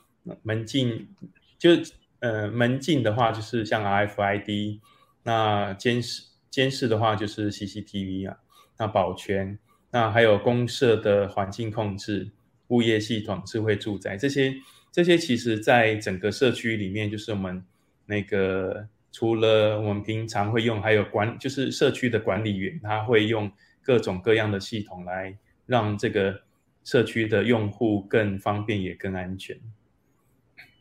[0.44, 1.10] 门禁
[1.58, 1.72] 就
[2.20, 4.80] 呃门禁的话就是像 RFID，
[5.24, 8.38] 那监视监视的话就是 CCTV 啊，
[8.78, 9.60] 那保全，
[9.92, 12.32] 那还有公社的环境控制、
[12.67, 14.54] 物业系统、智慧住宅这些
[14.91, 17.63] 这些，其实在整个社区里面，就是我们
[18.06, 23.51] 那个除了我们平常会用，还有管就是社区的管理员，他会用
[23.82, 26.41] 各种各样的系统来让这个。
[26.88, 29.60] 社区的用户更方便也更安全，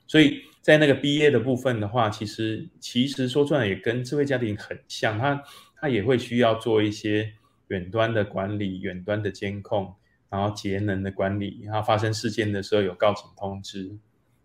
[0.06, 5.42] 所以在那个 BA 的部分的话，其实其实说出来也跟智慧家庭很像，它
[5.80, 7.32] 它也会需要做一些
[7.68, 9.94] 远端的管理、远端的监控，
[10.34, 13.96] 然后节能的管理，然后发生事件的时候有告警通知，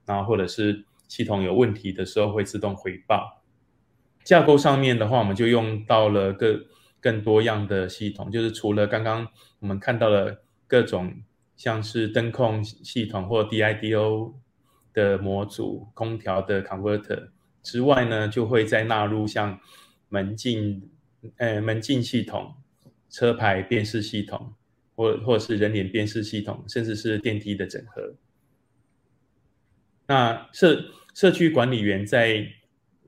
[0.05, 3.41] 然后或者是系统有问题的时候会自动回报。
[4.23, 6.63] 架构上面的话，我们就用到了更
[7.01, 9.27] 更多样的系统，就是除了刚刚
[9.59, 11.23] 我们看到了各种。
[11.59, 14.33] 像是灯控系统或 DIDO
[14.93, 19.59] 的模组、空调的 converter 之外呢，就会再纳入像
[20.07, 20.89] 门禁、
[21.35, 22.55] 呃门禁系统、
[23.09, 24.53] 车牌辨识系统，
[24.99, 28.15] 或或者是人脸辨识系统，甚至是电梯的整合。
[30.07, 30.83] 那社
[31.13, 32.45] 社区管理员在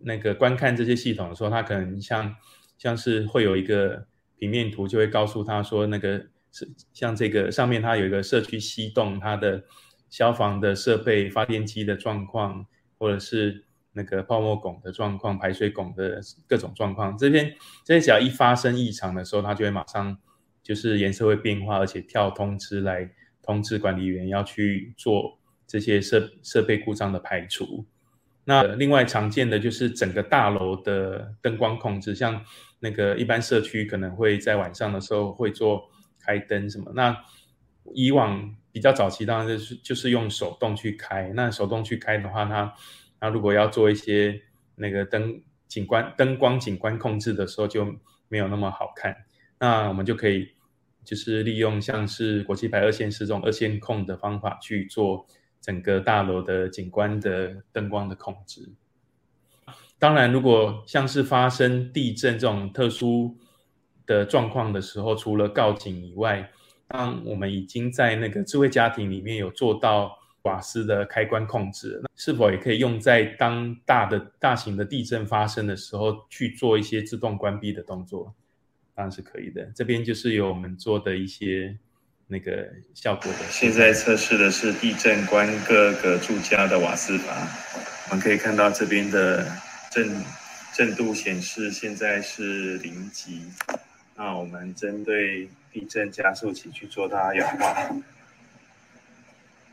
[0.03, 2.33] 那个观看这些系统的时候，他可能像
[2.77, 6.27] 像是会有一个平面图，就会告诉他说那个。
[6.53, 9.63] 是像这个上面，它有一个社区西洞，它的
[10.09, 12.65] 消防的设备、发电机的状况，
[12.97, 17.17] 或者是那个泡沫拱的状况、排水拱的各种状况。
[17.17, 20.17] 这边这些只要一发生异常的时候，它就会马上
[20.71, 23.09] 就是颜色会变化，而且跳通知来
[23.41, 27.85] 通知管理员要去做这些设设备故障的排除。
[28.45, 32.45] 那另外常见的就是整个大楼的灯光控制，像
[32.79, 35.89] 那个一般社区可能会在晚上的时候会做。
[36.23, 36.91] 开灯什么？
[36.93, 37.17] 那
[37.95, 41.31] 以往比较早期，当然就是就是用手动去开。
[41.33, 42.71] 那手动去开的话，它
[43.19, 44.39] 那如果要做一些
[44.75, 47.83] 那个灯景观灯光景观控制的时候，就
[48.27, 49.15] 没有那么好看。
[49.59, 50.47] 那我们就可以
[51.03, 55.25] 就是利用像是国际牌二线式这种二线控的方法去做
[55.59, 58.73] 整个大楼的景观的灯光的控制。
[59.99, 63.37] 当然，如果像是发生地震这种特殊。
[64.07, 66.51] 的状况的时候，除了告警以外，
[66.87, 78.33] 当我们已经在那个智慧家庭里面有做到瓦斯的开关控制，那是否也可以用在当大的大型的地震发生的时候去做一些自动关闭的动作？
[79.01, 79.67] 当然是可以的。
[79.73, 81.75] 这边就是有我们做的一些
[82.27, 83.39] 那个效果的。
[83.49, 87.33] 现在测试的是地震关各个住家的瓦斯阀，
[88.11, 89.43] 我们可以看到这边的
[89.89, 90.23] 震
[90.71, 93.41] 震度显示现在是零级。
[94.15, 97.89] 那我们针对地震加速器去做它氧化。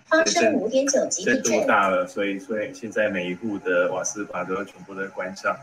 [0.06, 1.60] 发生五点九级地震。
[1.60, 5.54] 度大了，所以所以现在每一户的瓦斯阀都要全部都关上。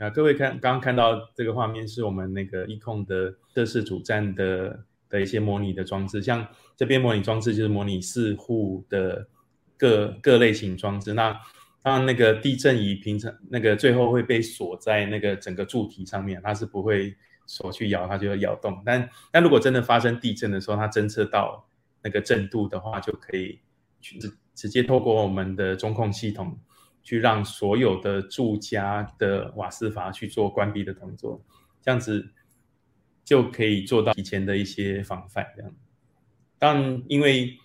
[0.00, 9.28] 啊，各位看，刚刚看到这个画面是我们那个一控的测试主站的的一些模拟的装置，像这边模拟装置就是模拟四户的
[9.76, 11.12] 各各类型装置。
[11.12, 11.38] 那
[11.82, 18.82] 当然，那个地震仪平常那个最后会被锁在那个整个柱体上面，它是不会锁去摇，它就会摇动。
[18.86, 21.68] 但但如果真的发生地震的时候，它侦测到
[22.02, 23.60] 那个震度的话，就可以
[24.00, 26.58] 去直直接透过我们的中控系统，
[27.02, 31.42] 去让所有的住家的瓦斯阀去做关闭的动作，
[31.82, 32.30] 这样子
[33.24, 35.46] 就可以做到以前的一些防范。
[35.56, 35.74] 这样，
[36.58, 37.58] 但因为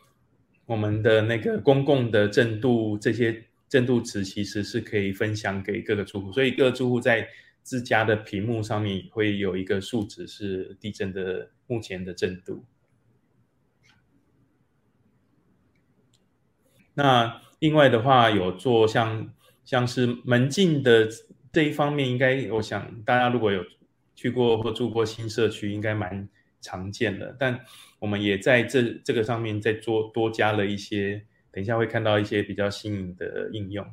[0.65, 3.45] 我们的那个公共的震度这些。
[3.67, 7.28] 震度值其实是可以分享给各个住户，所以各个住户在
[7.63, 12.63] 自家的屏幕上面会有一个数值是地震的目前的震度。
[16.93, 21.08] 那另外的话，有做像像是门禁的
[21.52, 23.63] 这一方面，应该我想大家如果有
[24.15, 26.30] 去过或住过新社区，应该蛮
[26.62, 27.36] 常见的。
[27.39, 27.60] 但
[28.00, 31.26] 我们也在这这个上面再做多加了一些。
[31.52, 33.88] 等一下会看到一些比较新颖的应用。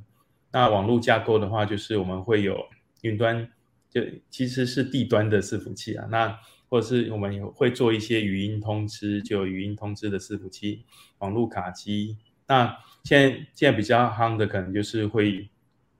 [0.51, 2.59] 那网络架构的话，就是我们会有
[3.03, 3.49] 云端，
[3.89, 6.09] 就其实是地端的伺服器啊。
[6.11, 6.37] 那
[6.69, 10.85] 或者是我们有会做一些语音通知，就有语音通知的伺服器、
[11.19, 12.17] 网络卡机。
[12.49, 15.49] 那现在现在比较夯的，可能就是会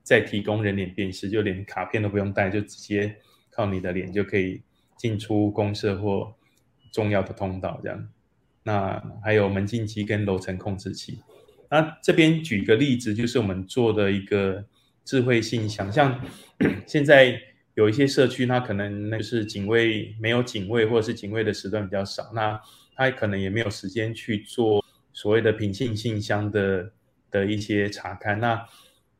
[0.01, 3.15] 再提供人脸辨识，就连卡片都不用带，就直接
[3.51, 4.61] 靠你的脸就可以
[4.97, 6.33] 进出公社或
[6.91, 8.09] 重要的通道这样。
[8.63, 11.19] 那还有门禁机跟楼层控制器。
[11.69, 14.65] 那这边举个例子，就是我们做的一个
[15.03, 16.21] 智慧信箱，像
[16.87, 17.41] 现在
[17.73, 22.61] 有一些社区，它可能那是警卫没有警卫，或者是警卫的时段比较少，那
[22.95, 24.82] 他可能也没有时间去做
[25.13, 26.91] 所谓的品信信箱的
[27.31, 28.37] 的一些查看。
[28.39, 28.67] 那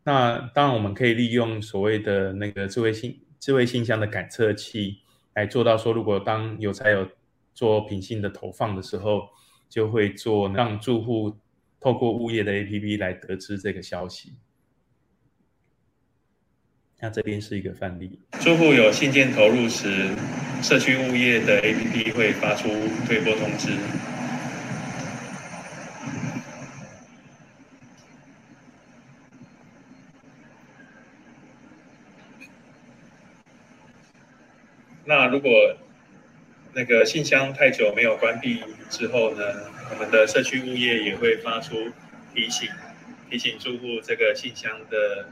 [0.04, 4.98] 那当然我们可以利用所谓的那个智慧信智慧信箱的感测器
[5.36, 7.08] 来做到说，如果当有才有
[7.54, 9.30] 做品信的投放的时候，
[9.70, 11.38] 就会做让住户。
[11.84, 14.32] 透过物业的 APP 来得知这个消息。
[17.02, 18.18] 那这边是一个范例。
[18.40, 20.16] 住户有信件投入时，
[20.62, 22.70] 社区物业的 APP 会发出
[23.06, 24.13] 推播通知。
[35.06, 35.78] 那如果
[36.74, 39.72] 那个信箱太久没有关闭之后呢？
[39.92, 41.76] 我们的社区物业也会发出
[42.34, 42.68] 提醒，
[43.30, 45.30] 提醒住户这个信箱的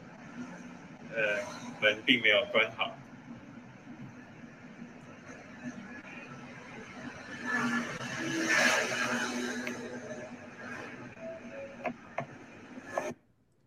[1.10, 1.40] 呃
[1.82, 2.96] 门并没有关好。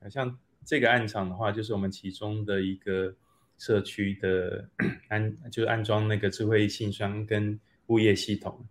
[0.08, 3.16] 像这个暗场的话，就是我们其中的一个
[3.58, 4.68] 社区的
[5.08, 8.66] 安， 就是安装那个智慧信箱跟物业系统。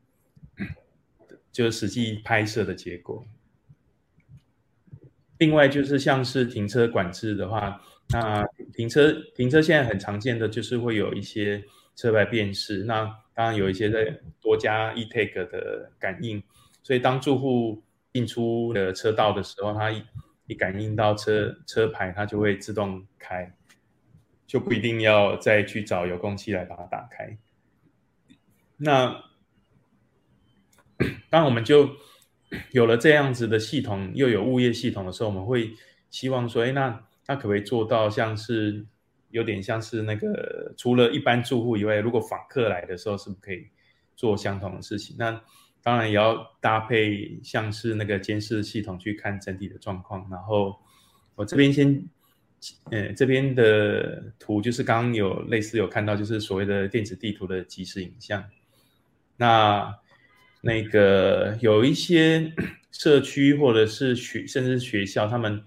[1.51, 3.23] 就是实际拍摄的结果。
[5.37, 8.43] 另外就是像是停车管制的话，那
[8.73, 11.63] 停车停车现在很常见的就是会有一些
[11.95, 16.41] 车牌辨识，那当然有一些在多加 e-tag 的感应，
[16.81, 19.91] 所以当住户进出的车道的时候，它
[20.47, 23.55] 一感应到车车牌，它就会自动开，
[24.45, 27.37] 就不一定要再去找遥控器来把它打开。
[28.77, 29.23] 那
[31.29, 31.89] 当我们就
[32.71, 35.73] 有了这样子的系统，又有物业系统的时候，我们会
[36.09, 38.85] 希望说，哎，那那可不可以做到像是
[39.29, 43.67] 有点像是那个除了一般住户以外，如果访客来的时候，是不是可以
[44.15, 45.15] 做相同的事情？
[45.17, 45.41] 那
[45.81, 50.27] 当然也要搭配像是那个监视系统去看整体的状况。
[50.29, 50.75] 然后
[51.35, 52.07] 我这边先，
[52.91, 58.43] 呃，这边的图就是刚刚有类似有看到，就是所谓的电子地图的即时影像。
[59.37, 59.95] 那
[60.61, 62.53] 那个有一些
[62.91, 65.63] 社区或者是学甚至学校，他们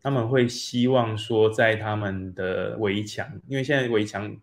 [0.00, 4.34] 他们会希望说，在他们的围墙，因为现在围墙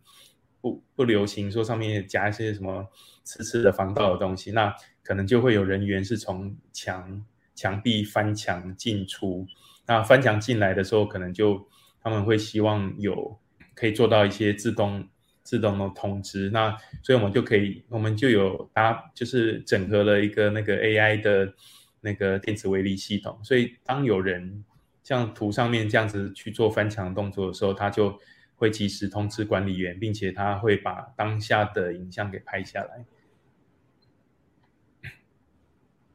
[0.61, 2.88] 不不流行说上面加一些什么
[3.23, 7.25] 刺刺的防盗的东西，那可能就会有人员是从墙
[7.55, 9.47] 墙壁翻墙进出，
[9.88, 11.67] 那翻墙进来的时候，可能就
[12.06, 13.38] 他们会希望有
[13.74, 15.06] 可以做到一些自动。
[15.45, 21.53] 自动的通知，那所以我们就可以，我们就有搭，就是整合了一个那个 AI 的
[22.01, 24.66] 那个电子围篱系统，所以当有人
[25.03, 28.20] 像图上面这样子去做翻墙动作的时候，他就
[28.56, 33.06] 会及时通知管理员，并且他会把当下的影像给拍下来。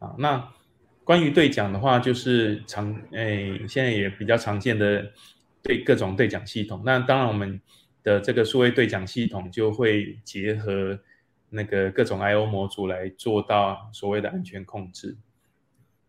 [0.01, 0.53] 啊，那
[1.05, 5.13] 关于对讲的话，就是常诶，现在也比较常见的
[5.63, 6.83] 对各种对讲系统。
[6.85, 7.61] 那当然我们。
[8.03, 10.99] 的这个数位对讲系统就会结合
[11.51, 15.19] 那个各种 I/O 模组来做到所谓的安全控制。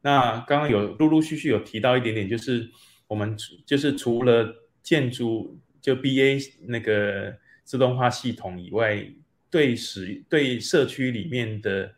[0.01, 2.71] 那刚刚有陆陆续续有提到一点点，就是
[3.07, 7.35] 我们就是除了建筑就 BA 那个
[7.65, 9.05] 自动化系统以外，
[9.49, 11.93] 对使对社区里面的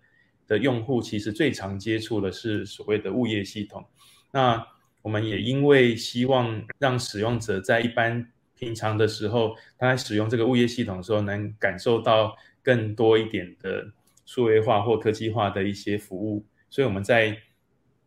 [0.48, 3.86] 的用户，其实最常接触的是所谓的物业系统。
[4.32, 4.66] 那
[5.04, 13.92] 我们也因为希望让使用者在一般平常的时候，他在使用这个物业系统的时候，能感受到更多一点的
[14.26, 17.38] 数位化或科技化的一些服务，所以我们在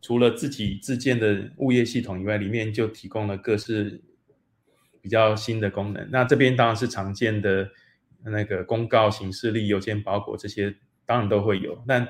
[0.00, 4.00] 除了自己自建的物业系统以外，里面就提供了各式
[5.02, 6.08] 比较新的功能。
[6.10, 7.70] 那这边当然是常见的
[8.24, 10.74] 那个公告、形式力、邮件包裹这些，
[11.04, 11.82] 当然都会有。
[11.86, 12.08] 但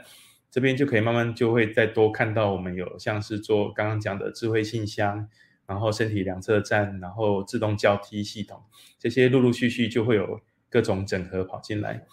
[0.57, 5.29] 这边就可以慢慢就会再多看到我们有像是做刚刚讲的智慧信箱。
[5.69, 8.63] 然后身体量测站，然后自动叫梯系统，
[9.01, 10.41] 这些陆陆续续就会有
[10.71, 12.07] 各种整合跑进来。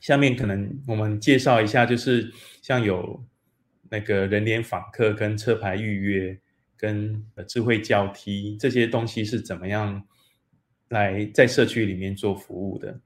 [0.00, 3.22] 下面可能我们介绍一下，就是像有
[3.90, 6.40] 那个人脸访客、跟车牌预约、
[6.74, 10.02] 跟智慧叫梯这些东西是怎么样
[10.88, 12.98] 来在社区里面做服务的。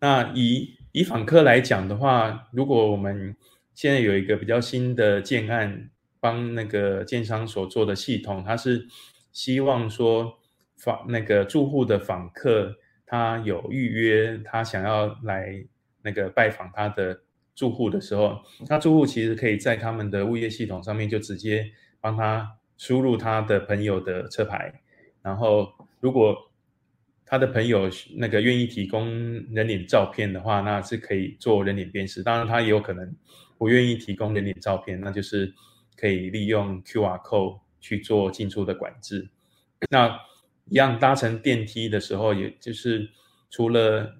[0.00, 3.36] 那以以访客来讲的话，如果我们
[3.74, 5.90] 现在有一个比较新的建案。
[6.20, 8.88] 帮那个建商所做的系统，他是
[9.30, 10.40] 希望说
[10.76, 12.74] 访那个住户的访客，
[13.06, 15.64] 他有预约，他想要来
[16.02, 17.20] 那个拜访他的
[17.54, 21.70] 住户的时候，那住户其实可以在他们的物业系统上面就直接
[22.00, 24.82] 帮他输入他的朋友的车牌，
[25.22, 26.47] 然后如果
[27.28, 29.06] 他的朋友那个愿意提供
[29.52, 32.22] 人脸照片的话，那是可以做人脸辨识。
[32.22, 33.14] 当然，他也有可能
[33.56, 35.54] 不愿意提供人脸照片，那就是。
[36.00, 39.30] 可以利用 QR code 去做进出的管制。
[39.90, 40.16] 那
[40.66, 43.10] 一样搭乘电梯的时候，也就是
[43.50, 44.14] 除了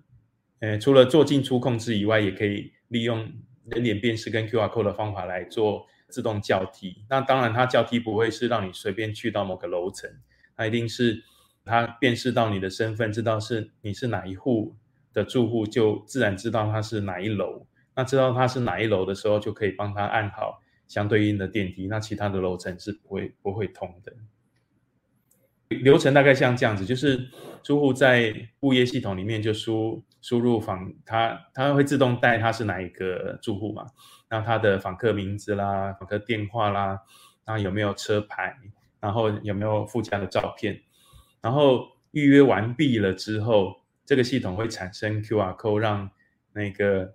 [0.59, 3.33] 呃除了做进出控制以外，也可以利用
[3.67, 7.05] 人脸辨识跟 QR code 的方法来做自动叫梯。
[7.09, 10.11] 那当然，它叫梯不会是让你随便去到某个楼层，
[10.57, 11.23] 它一定是
[11.69, 14.75] 它辨识到你的身份，知道是你是哪一户
[15.13, 17.67] 的住户，就自然知道它是哪一楼。
[17.95, 20.63] 那知道它是哪一楼的时候，就可以帮他按好。
[20.89, 24.11] 相对应的电梯，那其他的楼层是不会不会通的。
[25.69, 27.29] 流程大概像这样子，就是
[27.63, 33.85] 住户在物业系统里面就输输入访，他他会自动带他是哪一个住户嘛，
[34.31, 36.99] 那他的访客名字啦、访客电话啦，
[37.45, 38.57] 然后有没有车牌，
[38.99, 40.81] 然后有没有附加的照片，
[41.41, 46.11] 然后预约完毕了之后，这个系统会产生 QR code 让
[46.53, 47.15] 那个。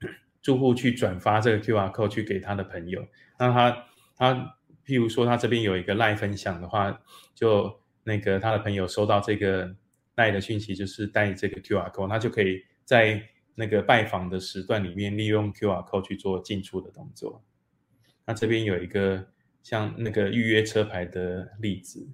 [0.40, 3.06] 住户去转发这个 QR code 去给他的朋友，
[3.38, 4.56] 那他他
[4.86, 7.02] 譬如说他这边有一个赖分享的话，
[7.34, 9.76] 就那个他的朋友收到这个
[10.14, 13.20] 赖的讯息，就是带这个 QR code，他就可以在
[13.56, 17.44] 那个拜访的时段里面利用 QR code 去做进出的动作。
[18.24, 19.26] 那这边有一个
[19.62, 22.08] 像那个预约车牌的例子，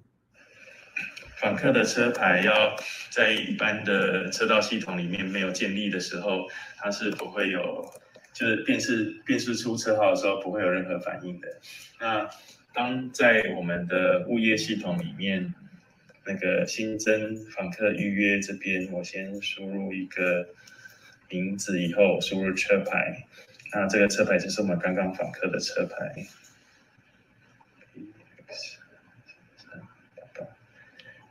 [1.37, 2.75] 访客的车牌要
[3.09, 7.85] 在一般的车道系统里面没有建立的时候，它是不会有。
[8.33, 11.47] 就是辨识辨识出车号的时候不会有任何反应的。
[12.01, 12.29] 那
[12.73, 15.53] 当在我们的物业系统里面，
[16.25, 20.49] 那个新增访客预约这边，我先输入一个
[21.29, 23.25] 名字，以后输入车牌。
[23.71, 26.13] 那这个车牌就是我们刚刚访客的车牌。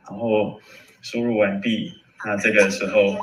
[0.07, 0.59] 然后
[1.01, 1.93] 输入完毕。
[2.23, 3.13] 那这个时候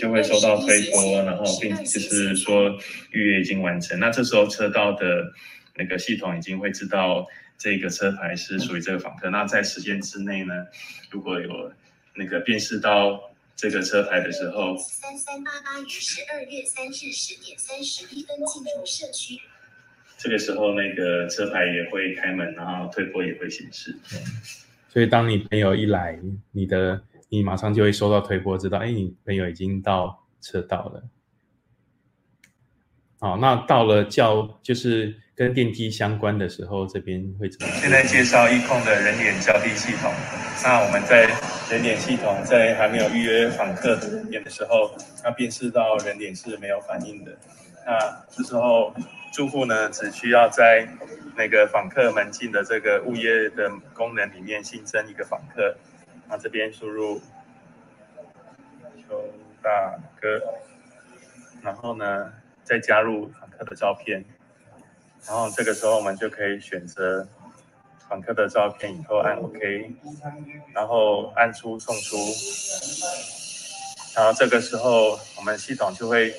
[0.00, 2.70] 就会收到推播，然后并就是说
[3.10, 3.98] 预约已经完成。
[4.00, 5.30] 那这时候车道的
[5.74, 7.26] 那个系统已经会知道
[7.58, 9.28] 这个车牌是属于这个访客。
[9.28, 10.54] 那在时间之内呢，
[11.10, 11.70] 如果有
[12.14, 13.20] 那个辨识到
[13.54, 19.40] 这个车牌的时候，三三八八于十二月三日十点三十一分进入社区。
[20.18, 23.94] 这个时候那个车牌也会开门，然后推坡也会显示。
[24.88, 26.18] 所以，当你朋友一来，
[26.52, 31.02] 你的你马上就会收到推波，知道，哎，你朋友已经到车道了。
[33.18, 37.72] 好，那到了叫就是跟电梯相关的时候，这边会怎么？
[37.74, 40.10] 现在介绍一控的人脸交替系统。
[40.64, 41.26] 那我们在
[41.70, 44.90] 人脸系统在还没有预约访客的人脸的时候，
[45.24, 47.36] 要辨识到人脸是没有反应的。
[47.86, 48.92] 那这时候
[49.32, 50.88] 住户呢，只需要在
[51.36, 55.76] 那个访客门禁的这个物业的功能里面新增一个访客，
[56.28, 57.20] 那这边输入
[59.06, 59.32] 邱
[59.62, 60.42] 大哥，
[61.62, 62.32] 然后呢
[62.64, 64.24] 再加入访客的照片，
[65.24, 67.28] 然后这个时候我们就可以选择
[68.08, 69.94] 访客的照片，以后按 OK，
[70.74, 72.16] 然后按出送出，
[74.16, 76.34] 然后这个时候我们系统就会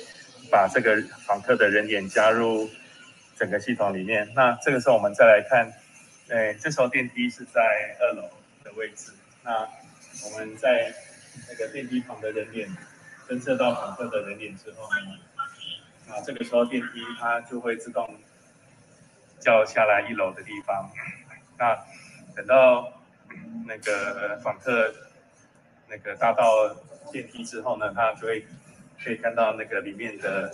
[0.50, 2.68] 把这个访客的人脸加入
[3.36, 4.30] 整个系统里面。
[4.34, 5.72] 那这个时候我们再来看，
[6.30, 7.60] 哎，这时候电梯是在
[8.00, 8.28] 二楼
[8.64, 9.12] 的位置。
[9.44, 9.68] 那
[10.24, 10.92] 我们在
[11.48, 12.68] 那个电梯旁的人脸
[13.28, 15.18] 侦测到访客的人脸之后呢，
[16.06, 18.18] 那这个时候电梯它就会自动
[19.38, 20.90] 叫下来一楼的地方。
[21.58, 21.78] 那
[22.34, 22.92] 等到
[23.66, 24.92] 那个访客
[25.88, 26.74] 那个搭到
[27.12, 28.46] 电梯之后呢，他就会
[29.02, 30.52] 可以看到那个里面的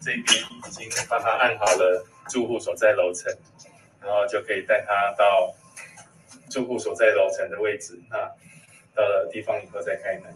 [0.00, 0.24] 这边
[0.66, 3.32] 已经帮他按好了住户所在楼层，
[4.00, 5.54] 然后就可以带他到
[6.50, 7.98] 住户所在楼层的位置。
[8.08, 8.16] 那
[8.94, 10.34] 到了地方以后再开门。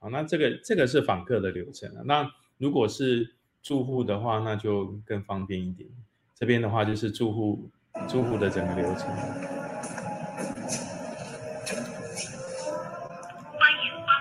[0.00, 2.02] 好，那这个这个是访客的流程啊。
[2.04, 5.90] 那如果是住户的话，那就更方便一点。
[6.36, 7.68] 这边的话就是住户
[8.08, 9.10] 住户的整个流程。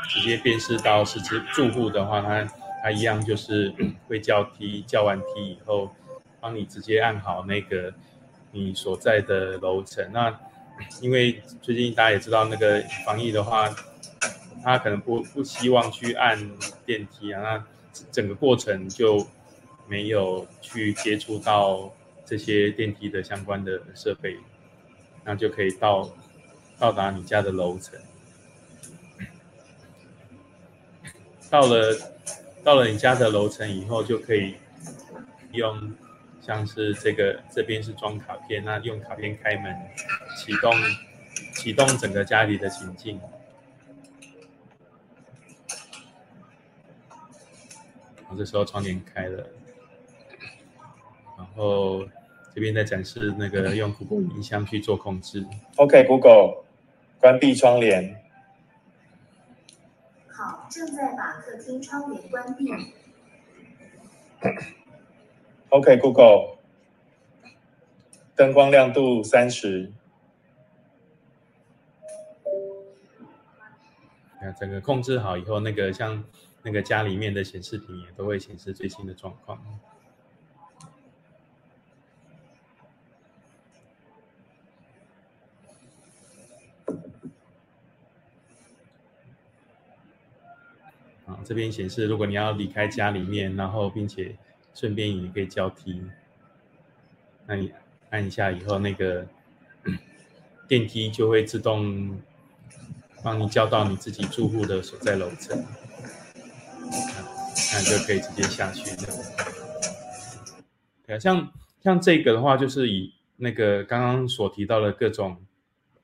[0.10, 2.44] 直接辨识到是住住户的话，他
[2.82, 3.72] 他一样就是
[4.10, 5.92] 会叫梯，叫完梯以后，
[6.40, 7.94] 帮你直接按好那个
[8.52, 10.10] 你所在的楼层。
[10.12, 10.36] 那
[11.04, 13.70] 因为最近大家也知道，那个防疫的话。
[14.64, 16.38] 他可能不不希望去按
[16.86, 17.66] 电梯啊，那
[18.12, 19.26] 整个过程就
[19.88, 21.94] 没有去接触到
[22.26, 24.38] 这些电梯的相关的设备，
[25.24, 26.10] 那就可以到
[26.78, 28.00] 到达你家的楼层。
[31.50, 31.98] 到了
[32.64, 34.56] 到了你家的楼层以后，就可以
[35.54, 35.94] 用
[36.42, 39.74] 像是这个这边是装卡片，那用卡片开门
[40.38, 40.74] 启动
[41.54, 43.18] 启动整个家里的情境。
[48.28, 49.48] 然后这时候窗帘开了，
[51.38, 52.06] 然后
[52.54, 55.46] 这边在展示那个用 Google 音箱去做控制。
[55.78, 56.66] OK，Google，
[57.22, 58.22] 关闭窗帘。
[60.28, 62.70] 好，正在把客厅窗帘关闭。
[65.70, 66.58] OK，Google，
[68.36, 69.94] 灯光亮度三十。
[74.42, 76.26] 那整个控制好以后，那个像。
[76.68, 79.58] 那个家里面的显示屏也都会显示最新的状况。
[91.26, 94.36] 啊，这边显示，如果你要离开家里面，然后并且
[94.74, 96.04] 顺便也可以交替，
[97.46, 97.72] 那你
[98.10, 99.26] 按一下以后，那个
[100.68, 102.22] 电梯就会自动
[103.24, 105.66] 帮你叫到你自己住户的所在楼层。
[107.84, 108.96] 就可以直接下去。
[111.06, 111.52] 对啊，像
[111.82, 115.38] 像这个的话，就是以那个刚刚所提到的各种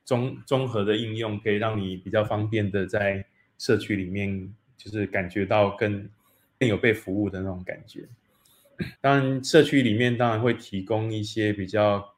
[0.05, 3.25] 综综合的应用，可以让你比较方便的在
[3.57, 6.09] 社区里面，就是感觉到更
[6.59, 8.07] 更有被服务的那种感觉。
[9.01, 12.13] 当然，社区里面当然会提供一些比较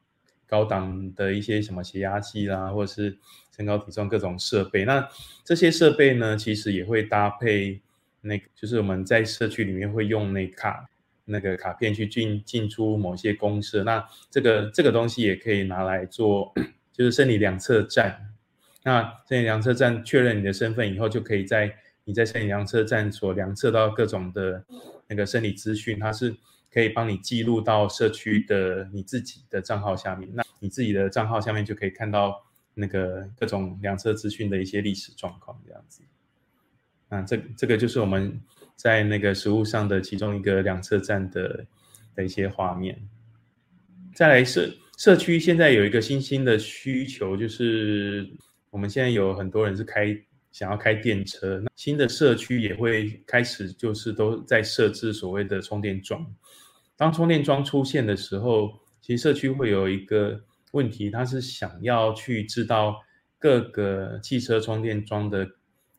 [0.46, 3.18] 高档的一些什么血压计啦，或者是
[3.56, 4.84] 身高体重各种设备。
[4.84, 5.08] 那
[5.44, 7.80] 这些设备呢，其实也会搭配。
[8.26, 10.88] 那个就是我们在社区里面会用那卡
[11.24, 16.52] 那个卡片去进进出某些公社，那这个这个东西也可以拿来做，
[16.92, 18.34] 就是生理量测站。
[18.84, 21.74] 那生理量测站确认你的身份以后，就可以在
[22.04, 24.64] 你在生理量测站所量测到各种的
[25.08, 26.36] 那个生理资讯，它是
[26.72, 30.30] 可以帮你记录到社区的你自己的账号下面。
[30.32, 36.02] 那你自己的账号下面就可以看到那个各种量测资讯的一些历史状况，这样子。
[37.08, 38.40] 啊，这这个就是我们
[38.74, 41.64] 在那个实物上的其中一个两侧站的
[42.16, 43.00] 的一些画面。
[44.12, 48.28] 再来社社区现在有一个新兴的需求，就是
[48.70, 50.18] 我们现在有很多人是开
[50.50, 56.26] 想要开电车，那新的社区也会开始就是都在设置所谓的充电桩。
[56.96, 60.40] 当充电桩出现的时候，其实社区会有一个
[60.72, 62.96] 问题，它是想要去知道
[63.38, 65.48] 各个汽车充电桩的。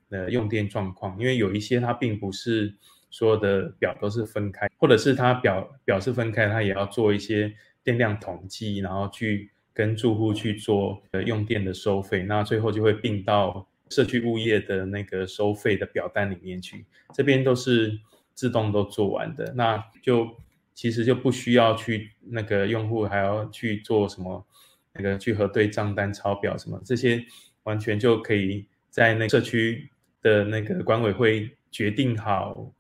[0.10, 2.74] 的用电状况，因为有一些它并不是
[3.10, 7.54] 所有的表都是分开，或者是它表表是分开，它也要做一些
[7.84, 16.86] 电量统计，然后去跟住户去做呃用电的收费，那最后就会并到社区物业的那个收费的表单里面去。
[17.14, 18.00] 这边都是
[18.34, 20.30] 自动都做完的，那就
[20.74, 24.46] 其实就不需要去那个用户还要去做什么
[24.94, 27.26] 那个去核对账单、抄表什么这些，
[27.64, 28.68] 完全就可以。
[28.90, 29.92] 在那社区
[30.22, 32.74] 的那个管委会决定好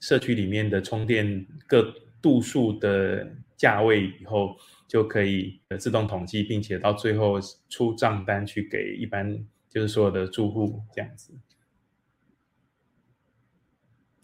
[0.00, 4.56] 社区里面的充电各度数的价位以后，
[4.86, 11.34] 就可以自动统计，并且到最后出账单去给一般就是所有的住户这样子。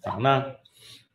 [0.02, 0.56] 好，那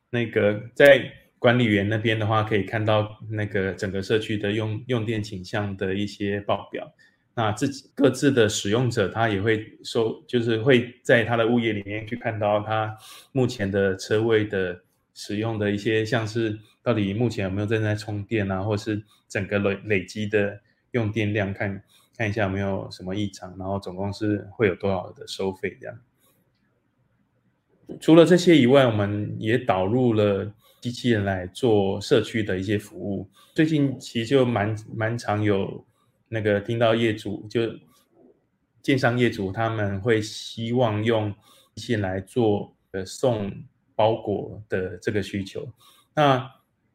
[0.09, 6.93] 那个在管理员那边的话，可以看到那个整个社区的用用电倾向的一些报表。
[7.39, 12.93] 那自己各自的使用者，他也会收，就是会在他的物业里面去看到他
[13.31, 14.77] 目前的车位的
[15.13, 20.59] 使用的一些，像是到底目前有没有正在充电啊，或是整个累累积的
[20.91, 21.81] 用电量，看
[22.17, 25.97] 看一下有没有什么异常，然后总共是会有多少的收费这样。
[28.01, 33.29] 除了这些以外，我们也导入了机器人来做社区的一些服务。
[33.55, 35.85] 最近其实就蛮蛮常有
[36.29, 37.61] 那个听到业主就
[38.81, 41.35] 建商业主他们会希望用
[41.75, 43.51] 线来做呃送
[43.95, 45.67] 包裹的这个需求。
[46.15, 46.49] 那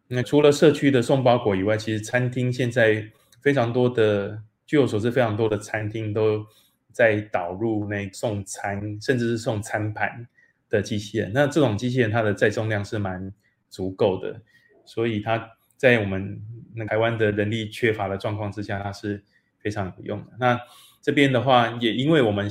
[0.07, 3.07] 那除了社区的送包裹以外，其实餐厅现在
[3.43, 6.47] 非常多的，据我所知，非常多的餐厅都
[6.93, 10.26] 在导入那送餐，甚至是送餐盘。
[10.70, 13.32] 的机器人，那这种机器人它的载重量是蛮
[13.68, 14.41] 足够的，
[14.85, 16.41] 所以它在我们
[16.75, 19.22] 那台湾的人力缺乏的状况之下，它是
[19.59, 20.33] 非常有用的。
[20.39, 20.59] 那
[21.03, 22.49] 这边的话，也因为我们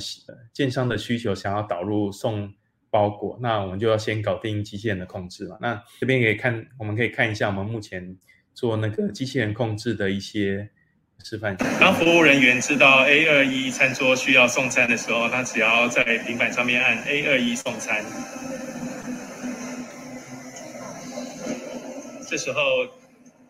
[0.52, 2.52] 建商的需求想要导入送
[2.90, 5.56] 包裹，那我们就要先搞定机器人的控制嘛。
[5.60, 8.16] 那这边可以看，我们可以看一下我们目前
[8.52, 10.70] 做那个机器人控制的一些。
[11.22, 11.56] 示范。
[11.80, 18.04] 当服务人员知道 A 二一餐桌需要送餐的时候，他只要在平板上面按 A 二一送餐。
[22.28, 22.60] 这时候，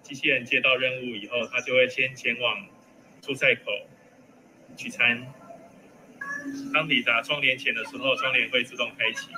[0.04, 2.68] 机器人接到任务以后，它就会先前往
[3.22, 3.62] 出菜口
[4.76, 5.26] 取餐。
[6.74, 9.30] 当抵达窗帘前的时候，窗帘会自动开启。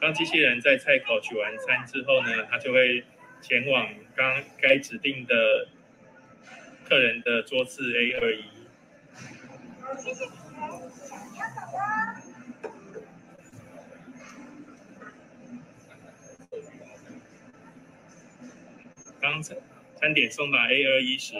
[0.00, 3.04] 当机器人在菜口取完餐之后呢，它就会
[3.42, 3.86] 前往
[4.16, 5.68] 刚该指定的
[6.88, 8.44] 客人的桌次 A 二一。
[19.20, 19.56] 当餐
[19.96, 21.34] 餐点送到 A 二一时，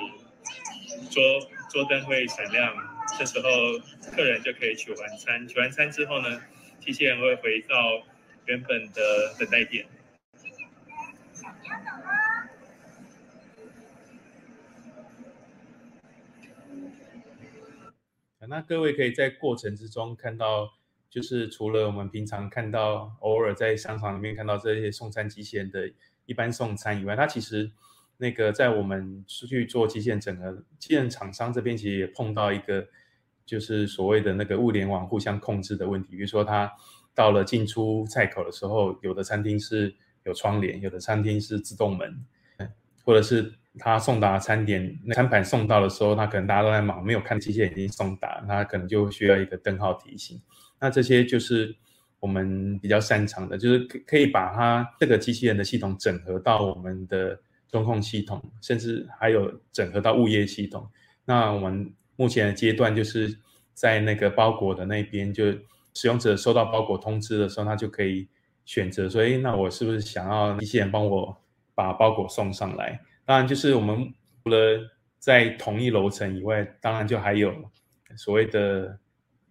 [1.11, 1.23] 桌
[1.71, 2.75] 桌灯会闪亮，
[3.19, 3.49] 这时候
[4.15, 5.47] 客人就可以取完餐。
[5.49, 6.43] 取完餐之后呢，
[6.81, 8.05] 机器人会回到。
[8.49, 9.85] 原本的等待点。
[18.49, 20.73] 那各位可以在过程之中看到，
[21.11, 25.91] 就是除了我们平常看到偶尔在商场里面看到这些送餐机器人的
[26.27, 27.71] 一般送餐以外，它其实
[28.17, 32.89] 那个在我们出去做机器人整合，机器人厂商这边其实也碰到一个，
[33.47, 36.73] 就是所谓的那个物联网互相控制的问题，比如说它。
[37.15, 39.93] 到了进出菜口的时候，有的餐厅是
[40.23, 42.25] 有窗帘，有的餐厅是自动门，
[43.05, 50.41] 或者是他送达餐点餐盘送到的时候，他可能大家都在忙，没有看机械已经送达，他可能就需要一个灯号提醒。
[50.81, 51.75] 那这些就是
[52.21, 57.39] 我们比较擅长的，就是可可以把它这个机器人的系统整合到我们的
[57.71, 60.89] 中控系统，甚至还有整合到物业系统。
[61.25, 63.39] 那我们目前的阶段就是
[63.75, 65.55] 在那个包裹的那边就。
[65.95, 68.29] 使用者收到包裹通知的时候，他就可以
[68.65, 71.37] 选择说：“哎，那我是不是想要机器人帮我
[71.75, 74.11] 把包裹送上来？”当然，就是我们
[74.43, 77.55] 除了在同一楼层以外，当然就还有
[78.17, 78.99] 所谓的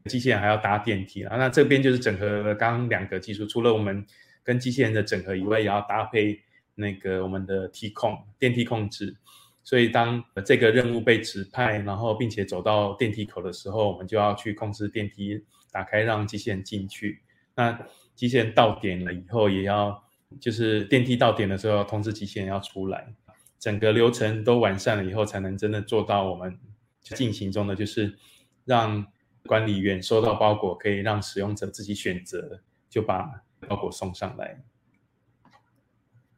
[0.05, 1.37] 机器人还要搭电梯了。
[1.37, 4.03] 那这边就是整合了刚刚两个技术，除了我们
[4.41, 6.39] 跟机器人的整合以外，也要搭配
[6.73, 9.15] 那个我们的梯控电梯控制。
[9.63, 15.45] 所以当这个任务被指派，然后并且走到电梯口的时候，我们就要去控制电梯。
[15.69, 17.21] 打开让机器人进去，
[17.53, 17.77] 那
[18.15, 20.03] 机器人到点了以后，也要
[20.39, 23.13] 就是电梯到点的时候，要通知机器人要出来，
[23.59, 26.59] 整个流程都完善了以后，才能真的做到我们
[27.01, 28.17] 进行中的，就是
[28.65, 29.07] 让
[29.45, 34.63] 管理员收到包裹，可以让使用者自己选择，就把包裹送上来。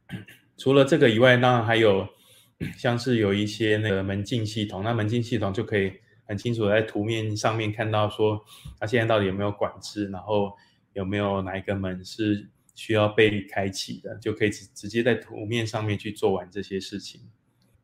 [0.56, 2.08] 除了这个以外，当然还有
[2.76, 5.92] 像是有一些那个门禁系统，那门禁系统就可以。
[6.26, 8.40] 很清楚在图面上面看到说，
[8.78, 10.56] 它现在到底有没有管制，然后
[10.92, 17.20] 有没有哪一个门是需要被开启的，就可以直直接在图面上面去做完这些事情。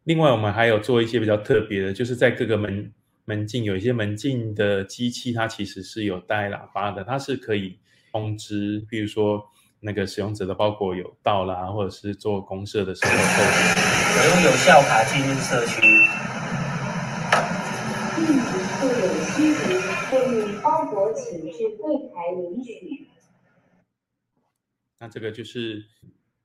[0.05, 2.93] 另外，我们还有做一些比较特别的，就是在各个门
[3.25, 7.79] 门禁有一些门禁的机器，它其实是有带喇叭的，它是可以
[8.13, 9.43] 通知，比如说
[9.81, 13.17] 那个使用者的包裹有到啦，或者是做公社的时候扣
[14.19, 15.83] 我用有效卡进入社区，
[18.15, 23.06] 并不附有须名，后面包裹请至柜台领取。
[24.99, 25.85] 那这个就是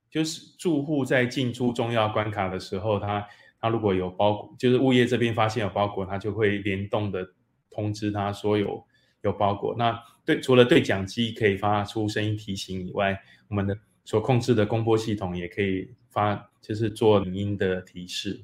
[0.09, 3.25] 就是住户在进出重要关卡的时候，他
[3.59, 7.25] 他如果有包裹，就是物业这边发现有包裹，他就会联动的
[7.69, 8.85] 通知他说有
[9.21, 9.75] 有包裹。
[9.77, 18.43] 那对除了对讲机可以发出声音提醒以外，我们的所控制的公播系统也可以发，就是做语音的提示。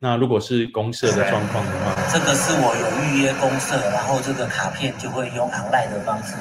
[0.00, 6.36] 那如果是公社的状况的话， 这个是我有预约公社，然后这个卡片就会用红外的方式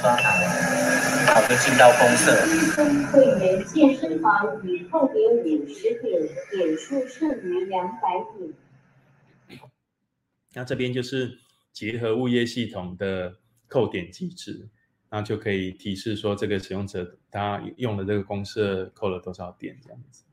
[0.00, 0.34] 刷卡，
[1.34, 2.32] 我就进到公社。
[3.12, 8.00] 会员健身房已扣点五十点，点数剩余两百
[8.36, 9.60] 点。
[10.54, 11.38] 那这边就是
[11.72, 13.36] 结合物业系统的
[13.68, 14.68] 扣点机制，
[15.10, 20.24] 那就可以提示说这个使用者他用的这个公社扣了多少点这样子。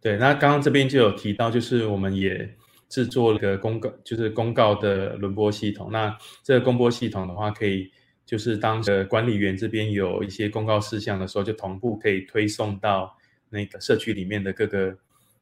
[0.00, 2.56] 对，那刚刚这边就有提到，就是我们也
[2.94, 5.90] 制作了个公告，就是公告的轮播系统。
[5.90, 7.90] 那这个公播系统的话，可以
[8.24, 13.18] 就是当呃管理员这边有一些公告事项的时候，就同步可以推送到
[13.50, 14.96] 那个社区里面的各个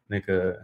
[0.07, 0.59] 那个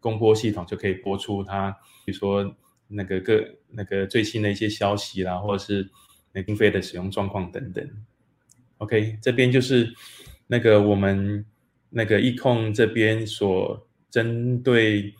[0.00, 1.70] 公播系统，就可以播出它，
[2.04, 2.52] 比如说
[2.88, 5.88] 那个各那个最新的一些消息啦，或者是
[6.32, 7.88] 那经费的使用状况等等。
[8.78, 9.94] OK，这边就是
[10.48, 11.46] 那个我们。
[11.96, 15.14] 那个易控这边所针对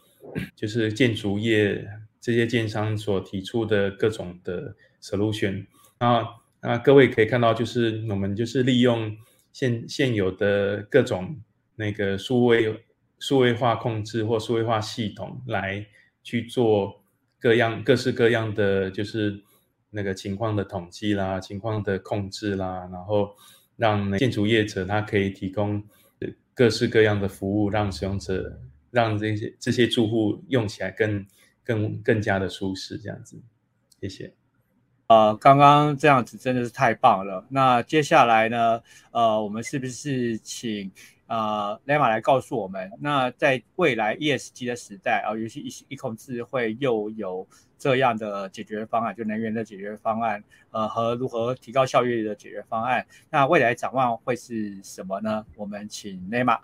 [0.54, 1.86] 就是建筑业
[2.20, 5.66] 这些建商所提出的各种的 solution
[5.98, 6.24] 啊
[6.60, 9.16] 啊，各位可以看到，就是我们就是利用
[9.52, 11.40] 现现有的各种
[11.76, 12.84] 那个数位
[13.18, 15.86] 数位化控制或数位化系统来
[16.22, 17.02] 去做
[17.38, 19.42] 各样各式各样的就是
[19.90, 23.34] 那个情况的统计啦，情况的控制啦，然后
[23.76, 25.82] 让建筑业者他可以提供。
[26.56, 28.60] 各式各样的服务，让使用者、
[28.94, 31.26] 让这些这些住户用起来更、
[31.64, 33.42] 更、更加的舒适，这样子。
[34.00, 34.32] 谢谢。
[35.08, 37.44] 呃，刚刚这样子真的是太棒了。
[37.50, 38.80] 那接下来呢？
[39.10, 40.90] 呃，我们是不是请
[41.26, 47.46] 呃雷马来告诉我们，那在未来 ESG 的时代啊，尤其一一控智慧又有
[47.78, 55.44] 这样的解决方案，就能源的解决方案，呃，和如何提高效率的解决方案，那未来展望会是什么呢？
[55.56, 56.58] 我们请雷马。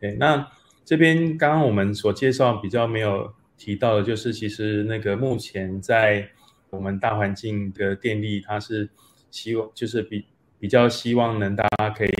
[0.00, 0.48] 对，那
[0.88, 6.26] 这边刚刚我们所介绍比较没有提到的，就是其实那个目前在
[6.70, 8.88] 我们大环境的电力，它是
[9.30, 10.24] 希望就是比
[10.58, 12.10] 比较希望能大家可以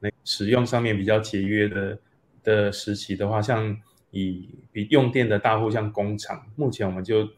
[0.00, 2.00] 那使用上面比较节约的
[2.42, 3.80] 的时期的话，像
[4.10, 7.28] 以比用电的大户像工厂，目前我们就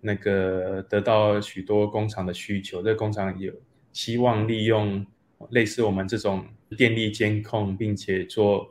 [0.00, 3.52] 那个得到许多工厂的需求，这工厂有
[3.92, 5.06] 希望利用
[5.50, 6.44] 类似我们这种
[6.76, 8.68] 电力监控，并且做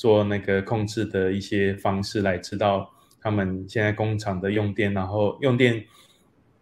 [0.00, 2.90] 做那个控制的一些方式来知道
[3.20, 5.84] 他们现在工厂的用电，然后用电。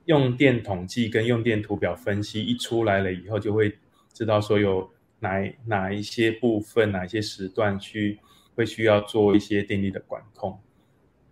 [0.08, 3.76] 用电统计跟用电图表分析一出来了以后，就会
[4.14, 8.18] 知道说有哪哪一些部分、哪一些时段去
[8.54, 10.58] 会需要做一些电力的管控。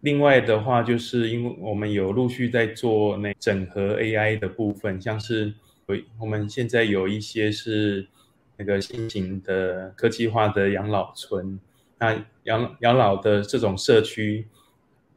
[0.02, 5.54] 另外的话，就是因为我们有陆续在做那整合 AI 的部分，像是
[5.86, 8.07] 我我们现在有一些是
[8.59, 11.59] 那个新型的科技化的养老村，
[11.99, 14.47] 那养养老的这种社区，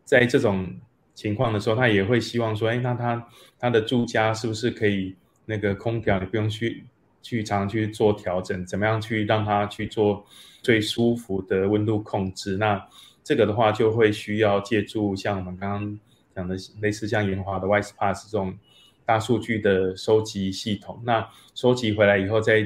[0.04, 0.80] 在这种。
[1.16, 3.28] 情况的时候，他也会希望说，哎，那他
[3.60, 5.14] 他的住家是不是可以
[5.46, 6.86] 那个空调，你不用去
[7.22, 10.26] 去常去做调整，怎么样去让他去做
[10.62, 12.56] 最舒服的温度控制？
[12.56, 12.82] 那
[13.22, 16.00] 这个的话，就会需要借助像我们刚刚
[16.34, 18.58] 讲的类似像研华的 WisePass 这种
[19.06, 21.02] 大数据的收集系统。
[21.04, 22.66] 那收集回来以后，再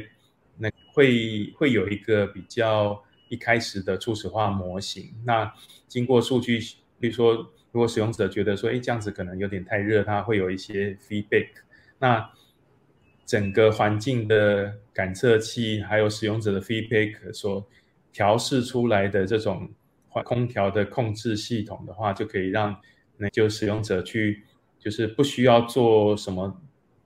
[0.59, 3.01] 那会会有一个比较
[3.33, 5.13] 一开始的初始化模型。
[5.25, 5.51] 那
[5.87, 6.59] 经过数据，
[6.99, 7.49] 比如说。
[7.73, 11.47] 如果使用者觉得说，哎，这样子可能有点太热，它会有一些 feedback。
[11.97, 12.29] 那
[13.25, 17.67] 整个环境的感测器还有使用者的 feedback 所
[18.11, 19.67] 调试出来的这种
[20.23, 22.79] 空调的控制系统的话，就可以让
[23.17, 24.43] 那就使用者去，
[24.77, 26.61] 就是不需要做什么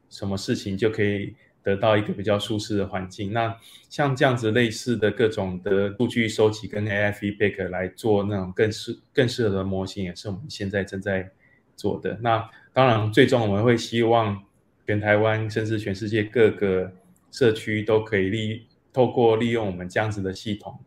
[0.09, 1.33] 什么事情就可以。
[1.67, 3.33] 得到一个比较舒适的环境。
[3.33, 3.53] 那
[3.89, 11.29] 像这样子类似的各种的数据收集跟 AI feedback 来做那种更适更适合的模型，也是我们现在正在
[11.75, 12.17] 做的。
[12.21, 14.41] 那当然，最终我们会希望
[14.85, 16.89] 全台湾甚至全世界各个
[17.31, 20.79] 社区都可以利透过利用我们这样子的系统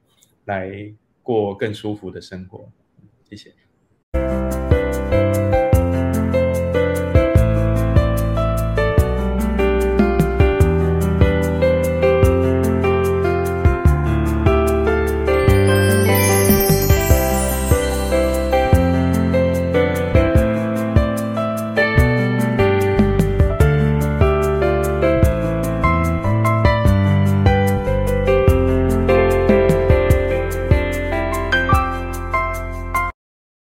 [0.47, 2.71] 来过更舒服的生活。
[3.29, 3.53] 谢谢。